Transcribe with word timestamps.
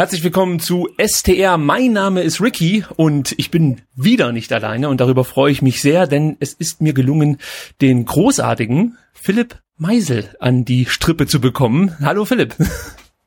Herzlich 0.00 0.24
willkommen 0.24 0.60
zu 0.60 0.88
STR. 0.96 1.58
Mein 1.58 1.92
Name 1.92 2.22
ist 2.22 2.40
Ricky 2.40 2.86
und 2.96 3.38
ich 3.38 3.50
bin 3.50 3.82
wieder 3.94 4.32
nicht 4.32 4.50
alleine 4.50 4.88
und 4.88 4.98
darüber 4.98 5.24
freue 5.24 5.52
ich 5.52 5.60
mich 5.60 5.82
sehr, 5.82 6.06
denn 6.06 6.38
es 6.40 6.54
ist 6.54 6.80
mir 6.80 6.94
gelungen, 6.94 7.36
den 7.82 8.06
großartigen 8.06 8.96
Philipp 9.12 9.58
Meisel 9.76 10.34
an 10.40 10.64
die 10.64 10.86
Strippe 10.86 11.26
zu 11.26 11.38
bekommen. 11.38 11.98
Hallo 12.02 12.24
Philipp. 12.24 12.54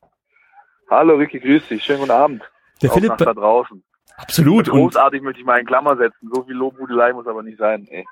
Hallo 0.90 1.14
Ricky, 1.14 1.38
grüß 1.38 1.68
dich. 1.68 1.84
Schönen 1.84 2.00
guten 2.00 2.10
Abend. 2.10 2.42
Der 2.82 2.90
Auch 2.90 2.94
Philipp 2.94 3.18
da 3.18 3.32
draußen. 3.32 3.84
Absolut. 4.16 4.68
Großartig 4.68 5.22
möchte 5.22 5.38
ich 5.38 5.46
mal 5.46 5.60
in 5.60 5.66
Klammer 5.66 5.96
setzen. 5.96 6.28
So 6.34 6.42
viel 6.42 6.56
Lobhudelei 6.56 7.12
muss 7.12 7.28
aber 7.28 7.44
nicht 7.44 7.58
sein. 7.58 7.86
Ey. 7.88 8.04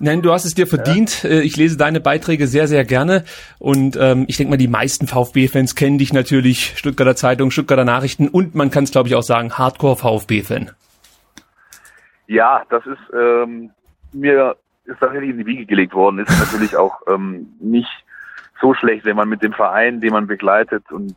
Nein, 0.00 0.22
du 0.22 0.32
hast 0.32 0.44
es 0.44 0.54
dir 0.54 0.66
verdient. 0.66 1.22
Ja. 1.22 1.30
Äh, 1.30 1.40
ich 1.42 1.56
lese 1.56 1.76
deine 1.76 2.00
Beiträge 2.00 2.46
sehr, 2.46 2.66
sehr 2.66 2.84
gerne. 2.84 3.24
Und 3.58 3.96
ähm, 4.00 4.24
ich 4.28 4.36
denke 4.36 4.50
mal, 4.50 4.56
die 4.56 4.68
meisten 4.68 5.06
VfB-Fans 5.06 5.74
kennen 5.74 5.98
dich 5.98 6.12
natürlich. 6.12 6.76
Stuttgarter 6.76 7.16
Zeitung, 7.16 7.50
Stuttgarter 7.50 7.84
Nachrichten 7.84 8.28
und 8.28 8.54
man 8.54 8.70
kann 8.70 8.84
es, 8.84 8.90
glaube 8.90 9.08
ich, 9.08 9.14
auch 9.14 9.22
sagen, 9.22 9.52
Hardcore-VfB-Fan. 9.52 10.72
Ja, 12.26 12.62
das 12.68 12.84
ist 12.86 12.98
ähm, 13.14 13.70
mir 14.12 14.56
ist 14.84 15.00
tatsächlich 15.00 15.30
in 15.30 15.38
die 15.38 15.46
Wiege 15.46 15.66
gelegt 15.66 15.94
worden. 15.94 16.18
Ist 16.18 16.38
natürlich 16.38 16.76
auch 16.76 17.00
ähm, 17.06 17.54
nicht 17.60 17.90
so 18.60 18.74
schlecht, 18.74 19.04
wenn 19.04 19.16
man 19.16 19.28
mit 19.28 19.42
dem 19.42 19.52
Verein, 19.52 20.00
den 20.00 20.12
man 20.12 20.26
begleitet 20.26 20.90
und 20.90 21.14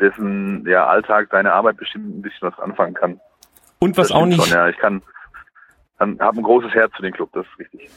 dessen 0.00 0.66
ja, 0.66 0.86
Alltag, 0.86 1.30
deine 1.30 1.52
Arbeit 1.52 1.76
bestimmt 1.76 2.18
ein 2.18 2.22
bisschen 2.22 2.50
was 2.50 2.58
anfangen 2.58 2.94
kann. 2.94 3.20
Und 3.78 3.96
was 3.96 4.10
auch 4.10 4.26
nicht. 4.26 4.42
Schon, 4.42 4.52
ja, 4.52 4.68
ich 4.68 4.76
kann, 4.76 5.02
habe 5.98 6.38
ein 6.38 6.42
großes 6.42 6.72
Herz 6.72 6.92
für 6.96 7.02
den 7.02 7.12
Club, 7.12 7.30
das 7.32 7.46
ist 7.46 7.58
richtig. 7.58 7.90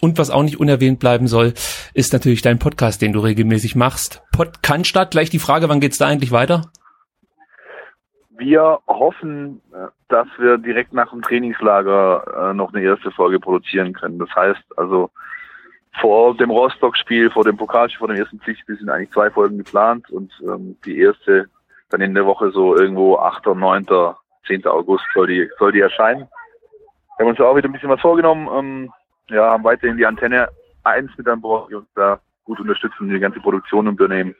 Und 0.00 0.18
was 0.18 0.30
auch 0.30 0.42
nicht 0.42 0.60
unerwähnt 0.60 1.00
bleiben 1.00 1.26
soll, 1.26 1.54
ist 1.94 2.12
natürlich 2.12 2.42
dein 2.42 2.58
Podcast, 2.58 3.00
den 3.00 3.12
du 3.12 3.20
regelmäßig 3.20 3.76
machst. 3.76 4.22
Podcast, 4.32 5.10
gleich 5.10 5.30
die 5.30 5.38
Frage, 5.38 5.68
wann 5.68 5.80
geht's 5.80 5.98
da 5.98 6.10
endlich 6.10 6.32
weiter? 6.32 6.70
Wir 8.36 8.80
hoffen, 8.88 9.62
äh, 9.72 9.86
dass 10.08 10.26
wir 10.38 10.58
direkt 10.58 10.92
nach 10.92 11.10
dem 11.10 11.22
Trainingslager 11.22 12.50
äh, 12.50 12.54
noch 12.54 12.74
eine 12.74 12.82
erste 12.82 13.10
Folge 13.12 13.38
produzieren 13.38 13.92
können. 13.92 14.18
Das 14.18 14.28
heißt 14.34 14.62
also, 14.76 15.10
vor 16.00 16.36
dem 16.36 16.50
Rostock-Spiel, 16.50 17.30
vor 17.30 17.44
dem 17.44 17.56
Pokalspiel, 17.56 17.98
vor 17.98 18.08
dem 18.08 18.16
ersten 18.16 18.40
Pflichtspiel 18.40 18.76
sind 18.76 18.90
eigentlich 18.90 19.12
zwei 19.12 19.30
Folgen 19.30 19.58
geplant 19.58 20.10
und 20.10 20.32
ähm, 20.42 20.76
die 20.84 20.98
erste 20.98 21.48
dann 21.90 22.00
in 22.00 22.14
der 22.14 22.26
Woche 22.26 22.50
so 22.50 22.76
irgendwo 22.76 23.16
8., 23.16 23.46
9., 23.46 23.86
10. 24.46 24.66
August 24.66 25.04
soll 25.14 25.28
die, 25.28 25.48
soll 25.58 25.72
die 25.72 25.80
erscheinen. 25.80 26.28
Wir 27.16 27.26
haben 27.26 27.30
uns 27.30 27.40
auch 27.40 27.56
wieder 27.56 27.68
ein 27.68 27.72
bisschen 27.72 27.90
was 27.90 28.00
vorgenommen. 28.00 28.48
Ähm, 28.52 28.92
ja, 29.28 29.50
haben 29.50 29.64
weiterhin 29.64 29.96
die 29.96 30.06
Antenne 30.06 30.48
1 30.84 31.10
mit 31.16 31.28
an 31.28 31.40
Bord, 31.40 31.70
die 31.70 31.74
uns 31.76 31.88
da 31.94 32.20
gut 32.44 32.60
unterstützen, 32.60 33.08
die 33.08 33.18
ganze 33.18 33.40
Produktion 33.40 33.86
übernehmen. 33.86 34.34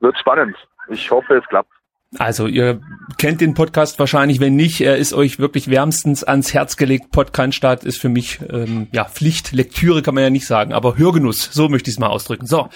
Wird 0.00 0.18
spannend. 0.18 0.56
Ich 0.88 1.10
hoffe, 1.10 1.36
es 1.36 1.46
klappt. 1.46 1.70
Also 2.18 2.46
ihr 2.46 2.80
kennt 3.16 3.40
den 3.40 3.54
Podcast 3.54 3.98
wahrscheinlich, 3.98 4.38
wenn 4.38 4.54
nicht, 4.54 4.82
er 4.82 4.98
ist 4.98 5.14
euch 5.14 5.38
wirklich 5.38 5.70
wärmstens 5.70 6.22
ans 6.22 6.52
Herz 6.52 6.76
gelegt. 6.76 7.10
Podcast 7.10 7.84
ist 7.84 7.98
für 7.98 8.10
mich 8.10 8.38
ähm, 8.50 8.88
ja 8.92 9.06
Pflicht, 9.06 9.52
Lektüre 9.52 10.02
kann 10.02 10.14
man 10.14 10.24
ja 10.24 10.30
nicht 10.30 10.46
sagen, 10.46 10.74
aber 10.74 10.98
Hörgenuss, 10.98 11.50
so 11.52 11.70
möchte 11.70 11.88
ich 11.88 11.96
es 11.96 11.98
mal 11.98 12.08
ausdrücken. 12.08 12.46
So, 12.46 12.68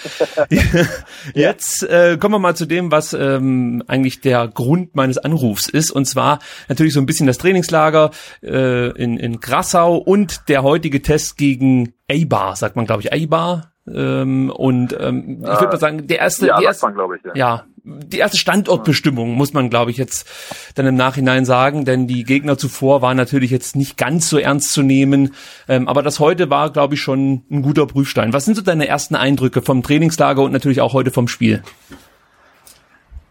jetzt 1.34 1.83
äh, 1.83 2.17
kommen 2.17 2.34
wir 2.34 2.39
mal 2.39 2.57
zu 2.57 2.64
dem, 2.64 2.91
was 2.91 3.12
ähm, 3.12 3.83
eigentlich 3.87 4.23
der 4.23 4.48
Grund 4.48 4.95
meines 4.97 5.19
Anrufs 5.19 5.69
ist, 5.69 5.91
und 5.91 6.07
zwar 6.07 6.39
natürlich 6.69 6.95
so 6.95 7.01
ein 7.01 7.07
bisschen 7.07 7.27
das 7.27 7.37
Trainingslager 7.37 8.12
äh, 8.42 8.91
in, 8.92 9.19
in 9.19 9.41
Grassau 9.41 9.97
und 9.97 10.48
der 10.48 10.62
heutige 10.62 11.03
Test 11.03 11.37
gegen 11.37 11.92
Eibar, 12.11 12.57
sagt 12.57 12.77
man 12.77 12.87
glaube 12.87 13.03
ich 13.03 13.12
Eibar. 13.12 13.73
Ähm, 13.89 14.51
und 14.51 14.97
ähm, 14.98 15.42
ich 15.42 15.47
würde 15.47 15.67
mal 15.67 15.79
sagen, 15.79 16.07
der 16.09 16.19
erste, 16.19 16.48
ja, 16.48 16.59
die 16.59 16.64
erste, 16.64 16.89
man, 16.89 17.17
ich, 17.17 17.25
ja. 17.25 17.34
ja 17.34 17.64
die 17.87 18.19
erste 18.19 18.37
Standortbestimmung, 18.37 19.34
muss 19.34 19.53
man, 19.53 19.70
glaube 19.70 19.92
ich, 19.92 19.97
jetzt 19.97 20.29
dann 20.75 20.87
im 20.87 20.97
Nachhinein 20.97 21.45
sagen, 21.45 21.84
denn 21.84 22.09
die 22.09 22.25
Gegner 22.25 22.59
zuvor 22.59 23.01
waren 23.01 23.17
natürlich 23.17 23.53
jetzt 23.53 23.77
nicht 23.77 23.97
ganz 23.97 24.29
so 24.29 24.39
ernst 24.39 24.73
zu 24.73 24.83
nehmen. 24.83 25.34
Ähm, 25.69 25.89
aber 25.89 26.03
das 26.03 26.19
heute 26.19 26.51
war, 26.51 26.70
glaube 26.70 26.95
ich, 26.95 27.01
schon 27.01 27.45
ein 27.48 27.63
guter 27.63 27.86
Prüfstein. 27.86 28.33
Was 28.33 28.45
sind 28.45 28.57
so 28.57 28.63
deine 28.63 28.89
ersten 28.89 29.14
Eindrücke 29.14 29.63
vom 29.63 29.85
Trainingslager 29.85 30.42
und 30.42 30.52
natürlich 30.52 30.80
auch 30.80 30.95
heute 30.95 31.13
vom 31.13 31.29
Spiel? 31.29 31.63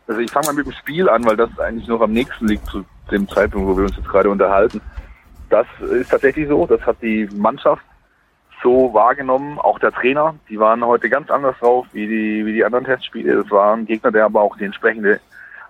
Also 0.08 0.22
ich 0.22 0.32
fange 0.32 0.48
mal 0.48 0.54
mit 0.54 0.68
dem 0.68 0.74
Spiel 0.74 1.10
an, 1.10 1.26
weil 1.26 1.36
das 1.36 1.50
eigentlich 1.60 1.88
noch 1.88 2.00
am 2.00 2.14
nächsten 2.14 2.48
liegt 2.48 2.66
zu 2.68 2.86
dem 3.12 3.28
Zeitpunkt, 3.28 3.68
wo 3.68 3.76
wir 3.76 3.86
uns 3.86 3.98
jetzt 3.98 4.08
gerade 4.08 4.30
unterhalten. 4.30 4.80
Das 5.50 5.68
ist 5.92 6.10
tatsächlich 6.10 6.48
so, 6.48 6.66
das 6.66 6.82
hat 6.82 7.02
die 7.02 7.28
Mannschaft 7.36 7.84
so 8.62 8.94
wahrgenommen, 8.94 9.60
auch 9.60 9.80
der 9.80 9.92
Trainer. 9.92 10.36
Die 10.50 10.60
waren 10.60 10.86
heute 10.86 11.10
ganz 11.10 11.30
anders 11.30 11.58
drauf 11.60 11.88
wie 11.94 12.08
die, 12.08 12.46
wie 12.46 12.54
die 12.54 12.66
anderen 12.66 12.86
Testspiele. 12.86 13.44
Das 13.44 13.52
war 13.52 13.76
ein 13.76 13.86
Gegner, 13.86 14.12
der 14.12 14.26
aber 14.26 14.42
auch 14.42 14.58
die 14.58 14.66
entsprechende 14.66 15.20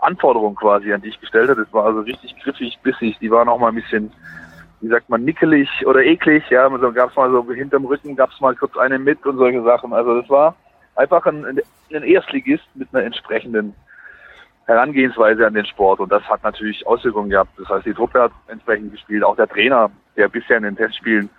Anforderung 0.01 0.55
quasi 0.55 0.93
an 0.93 1.01
dich 1.01 1.19
gestellt 1.19 1.49
hat. 1.49 1.57
Das 1.57 1.71
war 1.73 1.85
also 1.85 2.01
richtig 2.01 2.35
griffig, 2.41 2.79
bissig. 2.83 3.17
Die 3.19 3.31
waren 3.31 3.49
auch 3.49 3.59
mal 3.59 3.69
ein 3.69 3.75
bisschen, 3.75 4.11
wie 4.81 4.87
sagt 4.87 5.09
man, 5.09 5.23
nickelig 5.23 5.69
oder 5.85 6.03
eklig. 6.03 6.43
Ja, 6.49 6.67
also 6.67 6.91
gab 6.91 7.09
es 7.09 7.15
mal 7.15 7.31
so 7.31 7.45
hinterm 7.51 7.85
Rücken, 7.85 8.15
gab 8.15 8.31
es 8.31 8.39
mal 8.39 8.55
kurz 8.55 8.77
eine 8.77 8.99
mit 8.99 9.25
und 9.25 9.37
solche 9.37 9.63
Sachen. 9.63 9.93
Also 9.93 10.21
das 10.21 10.29
war 10.29 10.55
einfach 10.95 11.25
ein, 11.25 11.45
ein 11.93 12.03
Erstligist 12.03 12.65
mit 12.75 12.87
einer 12.93 13.03
entsprechenden 13.03 13.73
Herangehensweise 14.65 15.45
an 15.45 15.53
den 15.53 15.65
Sport 15.65 15.99
und 15.99 16.11
das 16.11 16.23
hat 16.23 16.43
natürlich 16.43 16.85
Auswirkungen 16.87 17.29
gehabt. 17.29 17.51
Das 17.57 17.69
heißt, 17.69 17.85
die 17.85 17.93
Truppe 17.93 18.21
hat 18.21 18.31
entsprechend 18.47 18.91
gespielt, 18.91 19.23
auch 19.23 19.35
der 19.35 19.47
Trainer, 19.47 19.91
der 20.15 20.27
bisher 20.27 20.57
in 20.57 20.63
den 20.63 20.75
Testspielen 20.75 21.29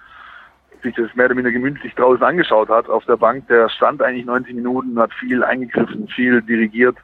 sich 0.86 0.94
das 0.94 1.14
mehr 1.14 1.26
oder 1.26 1.34
minder 1.34 1.50
gemütlich 1.50 1.94
draußen 1.94 2.24
angeschaut 2.24 2.68
hat 2.68 2.88
auf 2.88 3.04
der 3.04 3.16
Bank, 3.16 3.48
der 3.48 3.68
stand 3.68 4.02
eigentlich 4.02 4.24
90 4.24 4.54
Minuten, 4.54 4.98
hat 4.98 5.12
viel 5.14 5.42
eingegriffen, 5.42 6.08
viel 6.08 6.42
dirigiert 6.42 6.96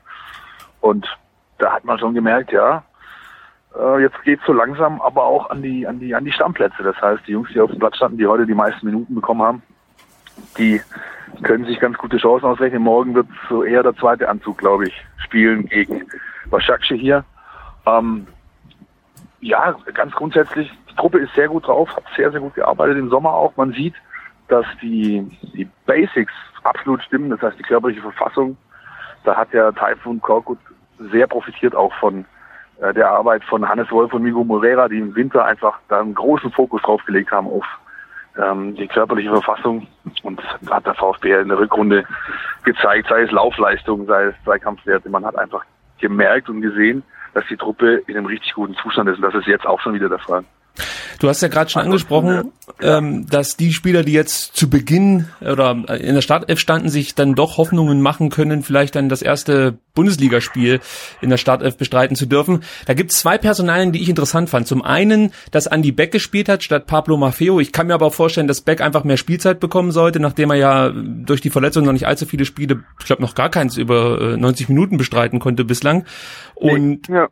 und 0.80 1.06
da 1.58 1.72
hat 1.72 1.84
man 1.84 1.98
schon 1.98 2.14
gemerkt, 2.14 2.52
ja, 2.52 2.82
äh, 3.78 4.02
jetzt 4.02 4.20
geht's 4.24 4.42
so 4.46 4.52
langsam 4.52 5.00
aber 5.00 5.24
auch 5.24 5.50
an 5.50 5.62
die, 5.62 5.86
an 5.86 5.98
die, 5.98 6.14
an 6.14 6.24
die 6.24 6.32
Stammplätze. 6.32 6.82
Das 6.82 7.00
heißt, 7.00 7.22
die 7.26 7.32
Jungs, 7.32 7.50
die 7.54 7.60
auf 7.60 7.70
dem 7.70 7.78
Platz 7.78 7.96
standen, 7.96 8.18
die 8.18 8.26
heute 8.26 8.46
die 8.46 8.54
meisten 8.54 8.84
Minuten 8.86 9.14
bekommen 9.14 9.42
haben, 9.42 9.62
die 10.58 10.80
können 11.42 11.64
sich 11.64 11.78
ganz 11.80 11.96
gute 11.98 12.18
Chancen 12.18 12.46
ausrechnen. 12.46 12.82
Morgen 12.82 13.14
wird 13.14 13.26
so 13.48 13.64
eher 13.64 13.82
der 13.82 13.96
zweite 13.96 14.28
Anzug, 14.28 14.58
glaube 14.58 14.88
ich, 14.88 14.94
spielen 15.18 15.66
gegen 15.66 16.04
Waschaksche 16.46 16.94
hier. 16.94 17.24
Ähm, 17.86 18.26
ja, 19.40 19.74
ganz 19.94 20.12
grundsätzlich, 20.12 20.70
die 20.92 20.96
Truppe 20.96 21.18
ist 21.18 21.34
sehr 21.34 21.48
gut 21.48 21.66
drauf, 21.66 21.94
hat 21.96 22.04
sehr, 22.16 22.30
sehr 22.30 22.40
gut 22.40 22.54
gearbeitet 22.54 22.98
im 22.98 23.08
Sommer 23.08 23.32
auch. 23.32 23.56
Man 23.56 23.72
sieht, 23.72 23.94
dass 24.48 24.66
die, 24.82 25.26
die 25.54 25.68
Basics 25.86 26.32
absolut 26.62 27.02
stimmen, 27.02 27.30
das 27.30 27.40
heißt 27.40 27.58
die 27.58 27.62
körperliche 27.62 28.02
Verfassung. 28.02 28.56
Da 29.24 29.36
hat 29.36 29.52
der 29.52 29.72
Taifun 29.74 30.20
Korkut 30.20 30.58
sehr 31.10 31.26
profitiert 31.26 31.74
auch 31.74 31.92
von 31.94 32.24
äh, 32.80 32.92
der 32.92 33.10
Arbeit 33.10 33.44
von 33.44 33.68
Hannes 33.68 33.90
Wolf 33.90 34.12
und 34.12 34.22
Migo 34.22 34.44
Moreira, 34.44 34.88
die 34.88 34.98
im 34.98 35.14
Winter 35.14 35.44
einfach 35.44 35.78
da 35.88 36.00
einen 36.00 36.14
großen 36.14 36.52
Fokus 36.52 36.82
drauf 36.82 37.02
gelegt 37.04 37.30
haben 37.30 37.46
auf 37.46 37.64
ähm, 38.36 38.74
die 38.74 38.88
körperliche 38.88 39.30
Verfassung. 39.30 39.86
Und 40.22 40.40
da 40.62 40.76
hat 40.76 40.86
der 40.86 40.94
VfB 40.94 41.40
in 41.40 41.48
der 41.48 41.58
Rückrunde 41.58 42.04
gezeigt, 42.64 43.08
sei 43.08 43.22
es 43.22 43.30
Laufleistung, 43.30 44.06
sei 44.06 44.24
es 44.24 44.34
Zweikampfwerte. 44.44 45.08
Man 45.08 45.24
hat 45.24 45.36
einfach 45.36 45.64
gemerkt 45.98 46.48
und 46.48 46.60
gesehen, 46.60 47.02
dass 47.34 47.44
die 47.48 47.56
Truppe 47.56 48.02
in 48.06 48.16
einem 48.16 48.26
richtig 48.26 48.54
guten 48.54 48.74
Zustand 48.74 49.08
ist. 49.08 49.16
Und 49.16 49.22
das 49.22 49.34
ist 49.34 49.46
jetzt 49.46 49.66
auch 49.66 49.80
schon 49.80 49.94
wieder 49.94 50.08
der 50.08 50.18
Fall. 50.18 50.44
Du 51.18 51.28
hast 51.28 51.40
ja 51.42 51.48
gerade 51.48 51.70
schon 51.70 51.82
angesprochen, 51.82 52.52
ähm, 52.80 53.26
dass 53.28 53.56
die 53.56 53.72
Spieler, 53.72 54.02
die 54.02 54.12
jetzt 54.12 54.56
zu 54.56 54.68
Beginn 54.68 55.28
oder 55.40 55.70
in 55.70 56.14
der 56.14 56.22
Startelf 56.22 56.58
standen, 56.58 56.88
sich 56.88 57.14
dann 57.14 57.34
doch 57.34 57.58
Hoffnungen 57.58 58.00
machen 58.00 58.30
können, 58.30 58.62
vielleicht 58.62 58.96
dann 58.96 59.08
das 59.08 59.22
erste 59.22 59.78
Bundesligaspiel 59.94 60.80
in 61.20 61.30
der 61.30 61.36
Startelf 61.36 61.76
bestreiten 61.76 62.16
zu 62.16 62.26
dürfen. 62.26 62.64
Da 62.86 62.94
gibt 62.94 63.12
es 63.12 63.18
zwei 63.18 63.38
Personalien, 63.38 63.92
die 63.92 64.00
ich 64.00 64.08
interessant 64.08 64.50
fand. 64.50 64.66
Zum 64.66 64.82
einen, 64.82 65.32
dass 65.50 65.66
Andy 65.66 65.92
Beck 65.92 66.12
gespielt 66.12 66.48
hat 66.48 66.62
statt 66.62 66.86
Pablo 66.86 67.16
Maffeo. 67.16 67.60
Ich 67.60 67.72
kann 67.72 67.86
mir 67.86 67.94
aber 67.94 68.06
auch 68.06 68.14
vorstellen, 68.14 68.48
dass 68.48 68.62
Beck 68.62 68.80
einfach 68.80 69.04
mehr 69.04 69.18
Spielzeit 69.18 69.60
bekommen 69.60 69.92
sollte, 69.92 70.18
nachdem 70.18 70.50
er 70.50 70.56
ja 70.56 70.90
durch 70.90 71.40
die 71.40 71.50
Verletzung 71.50 71.84
noch 71.84 71.92
nicht 71.92 72.06
allzu 72.06 72.26
viele 72.26 72.46
Spiele, 72.46 72.82
ich 72.98 73.06
glaube 73.06 73.22
noch 73.22 73.34
gar 73.34 73.50
keins 73.50 73.76
über 73.76 74.36
90 74.38 74.68
äh, 74.68 74.72
Minuten 74.72 74.96
bestreiten 74.96 75.38
konnte 75.38 75.64
bislang. 75.64 76.04
Und 76.54 77.08
ja 77.08 77.28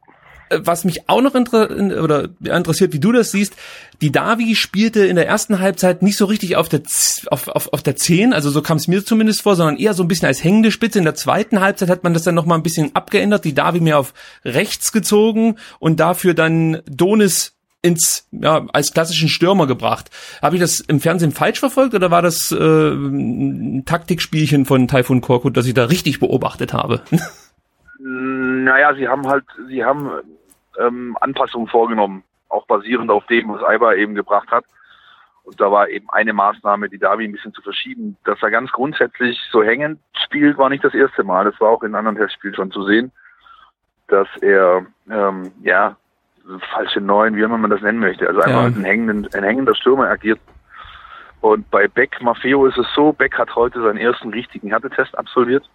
was 0.51 0.85
mich 0.85 1.09
auch 1.09 1.23
noch 1.23 1.35
inter 1.35 1.71
oder 2.03 2.29
interessiert, 2.45 2.93
wie 2.93 3.01
du 3.01 3.13
das 3.13 3.31
siehst, 3.31 3.55
die 4.03 4.11
Davi 4.11 4.55
spielte 4.57 5.07
in 5.07 5.17
der 5.17 5.29
ersten 5.29 5.61
Halbzeit 5.61 6.03
nicht 6.03 6.17
so 6.17 6.25
richtig 6.25 6.57
auf 6.57 6.69
der 6.69 6.83
auf, 7.31 7.49
auf, 7.49 7.73
auf 7.73 7.83
der 7.83 7.97
10, 7.97 8.33
also 8.33 8.51
so 8.51 8.63
kam 8.63 8.77
es 8.77 8.89
mir 8.89 9.05
zumindest 9.05 9.43
vor, 9.43 9.57
sondern 9.57 9.77
eher 9.77 9.95
so 9.95 10.03
ein 10.03 10.09
bisschen 10.09 10.27
als 10.27 10.43
hängende 10.43 10.71
Spitze. 10.71 10.99
In 10.99 11.05
der 11.05 11.15
zweiten 11.15 11.61
Halbzeit 11.61 11.89
hat 11.89 12.03
man 12.03 12.15
das 12.15 12.25
dann 12.25 12.35
noch 12.35 12.47
mal 12.47 12.57
ein 12.57 12.63
bisschen 12.63 12.95
abgeändert, 12.95 13.45
die 13.45 13.55
Davi 13.55 13.81
mehr 13.81 13.99
auf 13.99 14.13
rechts 14.45 14.93
gezogen 14.93 15.57
und 15.79 16.01
dafür 16.01 16.35
dann 16.35 16.83
Donis 16.87 17.55
ins 17.83 18.29
ja 18.33 18.67
als 18.73 18.93
klassischen 18.93 19.29
Stürmer 19.29 19.67
gebracht. 19.67 20.11
Habe 20.43 20.57
ich 20.57 20.61
das 20.61 20.81
im 20.81 21.01
Fernsehen 21.01 21.33
falsch 21.33 21.61
verfolgt 21.61 21.95
oder 21.95 22.11
war 22.11 22.23
das 22.23 22.53
äh, 22.53 22.57
ein 22.57 23.85
Taktikspielchen 23.87 24.67
von 24.67 24.89
Taifun 24.89 25.21
Korkut, 25.21 25.57
das 25.57 25.67
ich 25.67 25.75
da 25.75 25.85
richtig 25.85 26.21
beobachtet 26.21 26.73
habe? 26.73 27.03
Naja, 28.03 28.95
sie 28.95 29.09
haben 29.09 29.27
halt, 29.27 29.45
sie 29.69 29.85
haben 29.85 30.09
ähm, 30.81 31.17
Anpassungen 31.21 31.69
vorgenommen, 31.69 32.23
auch 32.49 32.67
basierend 32.67 33.11
auf 33.11 33.27
dem, 33.27 33.49
was 33.49 33.63
Aiba 33.63 33.95
eben 33.95 34.15
gebracht 34.15 34.51
hat. 34.51 34.65
Und 35.45 35.61
da 35.61 35.71
war 35.71 35.89
eben 35.89 36.09
eine 36.11 36.33
Maßnahme, 36.33 36.89
die 36.89 36.99
Davi 36.99 37.25
ein 37.25 37.33
bisschen 37.33 37.55
zu 37.55 37.63
verschieben. 37.63 38.17
Dass 38.25 38.43
er 38.43 38.51
ganz 38.51 38.71
grundsätzlich 38.73 39.41
so 39.51 39.63
hängend 39.63 40.01
spielt, 40.25 40.59
war 40.59 40.69
nicht 40.69 40.85
das 40.85 40.95
erste 40.95 41.25
Mal. 41.25 41.45
Das 41.45 41.61
war 41.61 41.71
auch 41.71 41.83
in 41.83 41.95
anderen 41.95 42.17
Testspielen 42.17 42.55
schon 42.55 42.71
zu 42.71 42.85
sehen. 42.85 43.11
dass 44.09 44.29
er, 44.41 44.85
ähm, 45.11 45.53
ja, 45.63 45.97
falsche 46.73 47.01
Neun, 47.01 47.37
wie 47.37 47.43
immer 47.43 47.59
man 47.59 47.71
das 47.71 47.81
nennen 47.81 48.01
möchte, 48.01 48.27
also 48.27 48.41
einfach 48.41 48.63
ja. 48.63 48.67
ein, 48.67 48.85
hängenden, 48.85 49.29
ein 49.35 49.45
hängender 49.45 49.75
Stürmer 49.75 50.09
agiert. 50.09 50.41
Und 51.41 51.71
bei 51.71 51.89
Beck 51.89 52.21
Maffeo 52.21 52.67
ist 52.67 52.77
es 52.77 52.87
so, 52.95 53.13
Beck 53.13 53.39
hat 53.39 53.55
heute 53.55 53.81
seinen 53.83 53.97
ersten 53.97 54.31
richtigen 54.31 54.69
Härtetest 54.69 55.17
absolviert. 55.17 55.69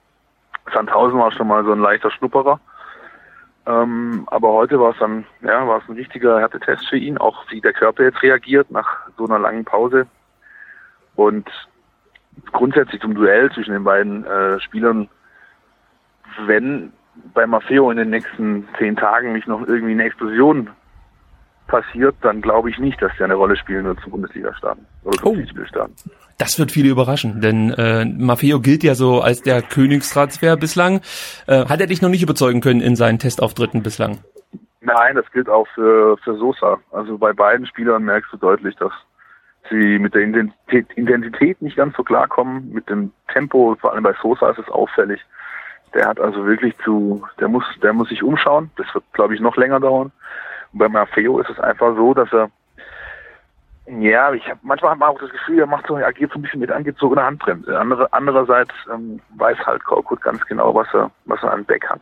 Sandhausen 0.73 1.17
war 1.17 1.31
schon 1.31 1.47
mal 1.47 1.63
so 1.63 1.71
ein 1.71 1.79
leichter 1.79 2.11
Schnupperer. 2.11 2.59
Ähm, 3.67 4.27
aber 4.27 4.53
heute 4.53 4.79
war 4.79 4.91
es 4.91 4.99
dann, 4.99 5.25
ja, 5.41 5.67
war 5.67 5.79
es 5.79 5.89
ein 5.89 5.95
richtiger 5.95 6.39
Härtetest 6.39 6.87
für 6.87 6.97
ihn, 6.97 7.17
auch 7.17 7.45
wie 7.49 7.61
der 7.61 7.73
Körper 7.73 8.03
jetzt 8.03 8.21
reagiert 8.21 8.69
nach 8.69 9.07
so 9.17 9.25
einer 9.25 9.39
langen 9.39 9.65
Pause. 9.65 10.05
Und 11.15 11.49
grundsätzlich 12.51 13.01
zum 13.01 13.15
Duell 13.15 13.51
zwischen 13.51 13.73
den 13.73 13.83
beiden 13.83 14.25
äh, 14.25 14.59
Spielern, 14.59 15.09
wenn 16.45 16.91
bei 17.33 17.47
Maffeo 17.47 17.89
in 17.91 17.97
den 17.97 18.09
nächsten 18.09 18.67
zehn 18.77 18.95
Tagen 18.95 19.33
nicht 19.33 19.47
noch 19.47 19.65
irgendwie 19.67 19.93
eine 19.93 20.03
Explosion 20.03 20.69
passiert, 21.67 22.15
dann 22.21 22.41
glaube 22.41 22.69
ich 22.69 22.77
nicht, 22.79 23.01
dass 23.01 23.11
der 23.17 23.25
eine 23.25 23.35
Rolle 23.35 23.55
spielen 23.57 23.85
wird 23.85 23.99
zum 24.01 24.11
Bundesliga-Starten 24.11 24.85
oder 25.03 25.17
zum 25.17 25.37
oh. 25.37 25.85
Das 26.37 26.59
wird 26.59 26.71
viele 26.71 26.89
überraschen, 26.89 27.39
denn 27.39 27.71
äh, 27.71 28.05
Maffeo 28.05 28.59
gilt 28.59 28.83
ja 28.83 28.93
so 28.93 29.21
als 29.21 29.41
der 29.41 29.61
Königstransfer 29.61 30.57
bislang. 30.57 31.01
Äh, 31.47 31.65
hat 31.65 31.79
er 31.79 31.87
dich 31.87 32.01
noch 32.01 32.09
nicht 32.09 32.23
überzeugen 32.23 32.61
können 32.61 32.81
in 32.81 32.95
seinen 32.95 33.19
Testauftritten 33.19 33.83
bislang? 33.83 34.19
Nein, 34.81 35.15
das 35.15 35.31
gilt 35.31 35.49
auch 35.49 35.67
für, 35.73 36.17
für 36.17 36.37
Sosa. 36.37 36.77
Also 36.91 37.17
bei 37.17 37.33
beiden 37.33 37.65
Spielern 37.65 38.03
merkst 38.03 38.31
du 38.33 38.37
deutlich, 38.37 38.75
dass 38.75 38.91
sie 39.69 39.97
mit 39.97 40.13
der 40.13 40.21
Intensität, 40.21 40.87
Intensität 40.95 41.61
nicht 41.61 41.77
ganz 41.77 41.95
so 41.95 42.03
klarkommen, 42.03 42.71
mit 42.71 42.89
dem 42.89 43.11
Tempo, 43.31 43.75
vor 43.79 43.93
allem 43.93 44.03
bei 44.03 44.13
Sosa 44.21 44.49
ist 44.51 44.59
es 44.59 44.69
auffällig. 44.69 45.21
Der 45.93 46.07
hat 46.07 46.19
also 46.19 46.45
wirklich 46.45 46.77
zu, 46.83 47.25
der 47.39 47.47
muss, 47.47 47.63
der 47.81 47.93
muss 47.93 48.09
sich 48.09 48.21
umschauen. 48.21 48.69
Das 48.75 48.93
wird, 48.93 49.05
glaube 49.13 49.33
ich, 49.33 49.39
noch 49.39 49.55
länger 49.55 49.79
dauern. 49.79 50.11
Bei 50.77 50.89
Maffeo 50.89 51.39
ist 51.39 51.49
es 51.49 51.59
einfach 51.59 51.95
so, 51.95 52.13
dass 52.13 52.31
er, 52.33 52.49
ja, 53.87 54.33
ich 54.33 54.45
habe 54.49 54.59
manchmal 54.61 54.91
hat 54.91 54.99
man 54.99 55.09
auch 55.09 55.19
das 55.19 55.29
Gefühl, 55.29 55.59
er 55.59 55.67
macht 55.67 55.87
so, 55.87 55.95
er 55.95 56.07
agiert 56.07 56.31
so 56.31 56.39
ein 56.39 56.41
bisschen 56.41 56.59
mit 56.59 56.71
angezogener 56.71 57.23
Handbremse. 57.23 57.79
Andere, 57.79 58.11
andererseits 58.11 58.73
ähm, 58.93 59.21
weiß 59.35 59.57
halt 59.65 59.83
Korkut 59.85 60.21
ganz 60.21 60.45
genau, 60.45 60.75
was 60.75 60.87
er, 60.93 61.11
was 61.25 61.41
er 61.43 61.53
an 61.53 61.65
Back 61.65 61.89
hat. 61.89 62.01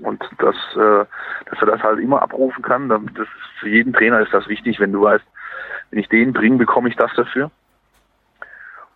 Und 0.00 0.22
das, 0.38 0.56
äh, 0.74 1.06
dass 1.50 1.60
er 1.60 1.66
das 1.66 1.82
halt 1.82 2.00
immer 2.00 2.20
abrufen 2.20 2.62
kann, 2.62 2.88
das 2.88 3.00
ist, 3.00 3.28
für 3.60 3.68
jeden 3.68 3.92
Trainer 3.92 4.20
ist 4.20 4.34
das 4.34 4.48
wichtig, 4.48 4.80
wenn 4.80 4.92
du 4.92 5.02
weißt, 5.02 5.24
wenn 5.90 6.00
ich 6.00 6.08
den 6.08 6.32
bringe, 6.32 6.58
bekomme 6.58 6.88
ich 6.88 6.96
das 6.96 7.12
dafür. 7.14 7.50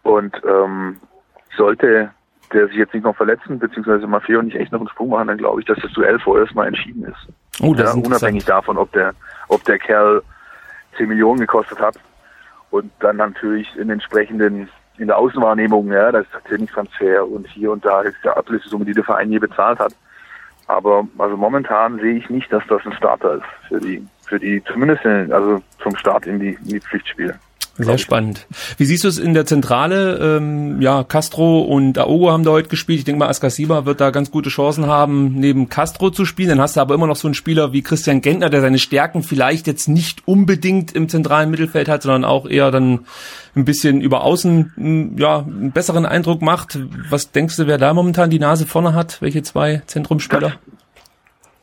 Und 0.03 0.41
ähm, 0.45 0.99
sollte 1.57 2.11
der 2.53 2.67
sich 2.69 2.77
jetzt 2.77 2.95
nicht 2.95 3.05
noch 3.05 3.17
verletzen, 3.17 3.59
beziehungsweise 3.59 4.07
Maffeo 4.07 4.43
nicht 4.43 4.57
echt 4.57 4.73
noch 4.73 4.81
einen 4.81 4.89
Sprung 4.89 5.11
machen, 5.11 5.29
dann 5.29 5.39
glaube 5.39 5.61
ich, 5.61 5.67
dass 5.67 5.79
das 5.81 5.93
Duell 5.93 6.19
vorerst 6.19 6.55
mal 6.55 6.67
entschieden 6.67 7.05
ist. 7.05 7.29
Oh, 7.61 7.75
das 7.75 7.93
ja, 7.93 7.99
ist 7.99 8.07
unabhängig 8.07 8.45
davon, 8.45 8.79
ob 8.79 8.93
der, 8.93 9.15
ob 9.49 9.65
der 9.65 9.79
Kerl 9.79 10.23
10 10.97 11.09
Millionen 11.09 11.41
gekostet 11.41 11.79
hat 11.81 11.97
und 12.71 12.91
dann 13.01 13.17
natürlich 13.17 13.75
in 13.77 13.91
entsprechenden 13.91 14.69
in 14.99 15.07
der 15.07 15.17
Außenwahrnehmung, 15.17 15.93
ja, 15.93 16.11
das 16.11 16.27
ist 16.27 16.59
nicht 16.59 16.73
Transfer 16.73 17.25
und 17.25 17.47
hier 17.47 17.71
und 17.71 17.85
da 17.85 18.03
ist 18.03 18.17
der 18.25 18.37
Ablösesumme, 18.37 18.85
die 18.85 18.95
der 18.95 19.05
Verein 19.05 19.31
je 19.31 19.39
bezahlt 19.39 19.79
hat. 19.79 19.95
Aber 20.67 21.07
also 21.17 21.37
momentan 21.37 21.99
sehe 21.99 22.17
ich 22.17 22.29
nicht, 22.29 22.53
dass 22.53 22.63
das 22.69 22.85
ein 22.85 22.93
Starter 22.93 23.35
ist 23.37 23.69
für 23.69 23.81
die, 23.81 24.07
für 24.27 24.39
die, 24.39 24.63
zumindest 24.65 25.05
in, 25.05 25.33
also 25.33 25.63
zum 25.83 25.97
Start 25.97 26.27
in 26.27 26.41
die, 26.41 26.59
in 26.63 26.69
die 26.69 26.81
Pflichtspiele. 26.81 27.39
Sehr 27.79 27.99
spannend. 27.99 28.47
Wie 28.77 28.85
siehst 28.85 29.05
du 29.05 29.09
es 29.09 29.19
in 29.19 29.35
der 29.35 29.47
Zentrale? 29.47 30.39
Ähm, 30.39 30.83
ja, 30.83 31.05
Castro 31.05 31.61
und 31.61 31.97
Aogo 31.97 32.33
haben 32.33 32.43
da 32.43 32.51
heute 32.51 32.69
gespielt. 32.69 32.99
Ich 32.99 33.05
denke 33.05 33.21
mal, 33.21 33.29
Askasiba 33.29 33.87
wird 33.87 34.01
da 34.01 34.11
ganz 34.11 34.33
gute 34.33 34.51
Chancen 34.51 34.87
haben, 34.87 35.35
neben 35.35 35.69
Castro 35.69 36.11
zu 36.11 36.25
spielen. 36.25 36.49
Dann 36.49 36.61
hast 36.61 36.77
du 36.77 36.81
aber 36.81 36.95
immer 36.97 37.07
noch 37.07 37.15
so 37.15 37.29
einen 37.29 37.35
Spieler 37.35 37.73
wie 37.73 37.83
Christian 37.83 38.21
Gentner, 38.21 38.51
der 38.51 38.63
seine 38.63 38.79
Stärken 38.79 39.23
vielleicht 39.23 39.69
jetzt 39.69 39.89
nicht 39.89 40.27
unbedingt 40.27 40.93
im 40.93 41.09
zentralen 41.09 41.51
Mittelfeld 41.51 41.89
hat, 41.89 42.03
sondern 42.03 42.25
auch 42.25 42.49
eher 42.49 42.73
dann 42.73 43.07
ein 43.55 43.65
bisschen 43.65 44.01
über 44.01 44.23
außen 44.23 45.15
ja, 45.17 45.39
einen 45.39 45.71
besseren 45.71 46.05
Eindruck 46.05 46.43
macht. 46.43 46.81
Was 47.11 47.31
denkst 47.31 47.57
du, 47.57 47.69
wer 47.69 47.79
da 47.79 47.95
momentan 47.95 48.29
die 48.29 48.41
Nase 48.41 48.67
vorne 48.67 48.95
hat? 48.95 49.23
Welche 49.23 49.43
zwei 49.43 49.83
Zentrumspieler? 49.87 50.55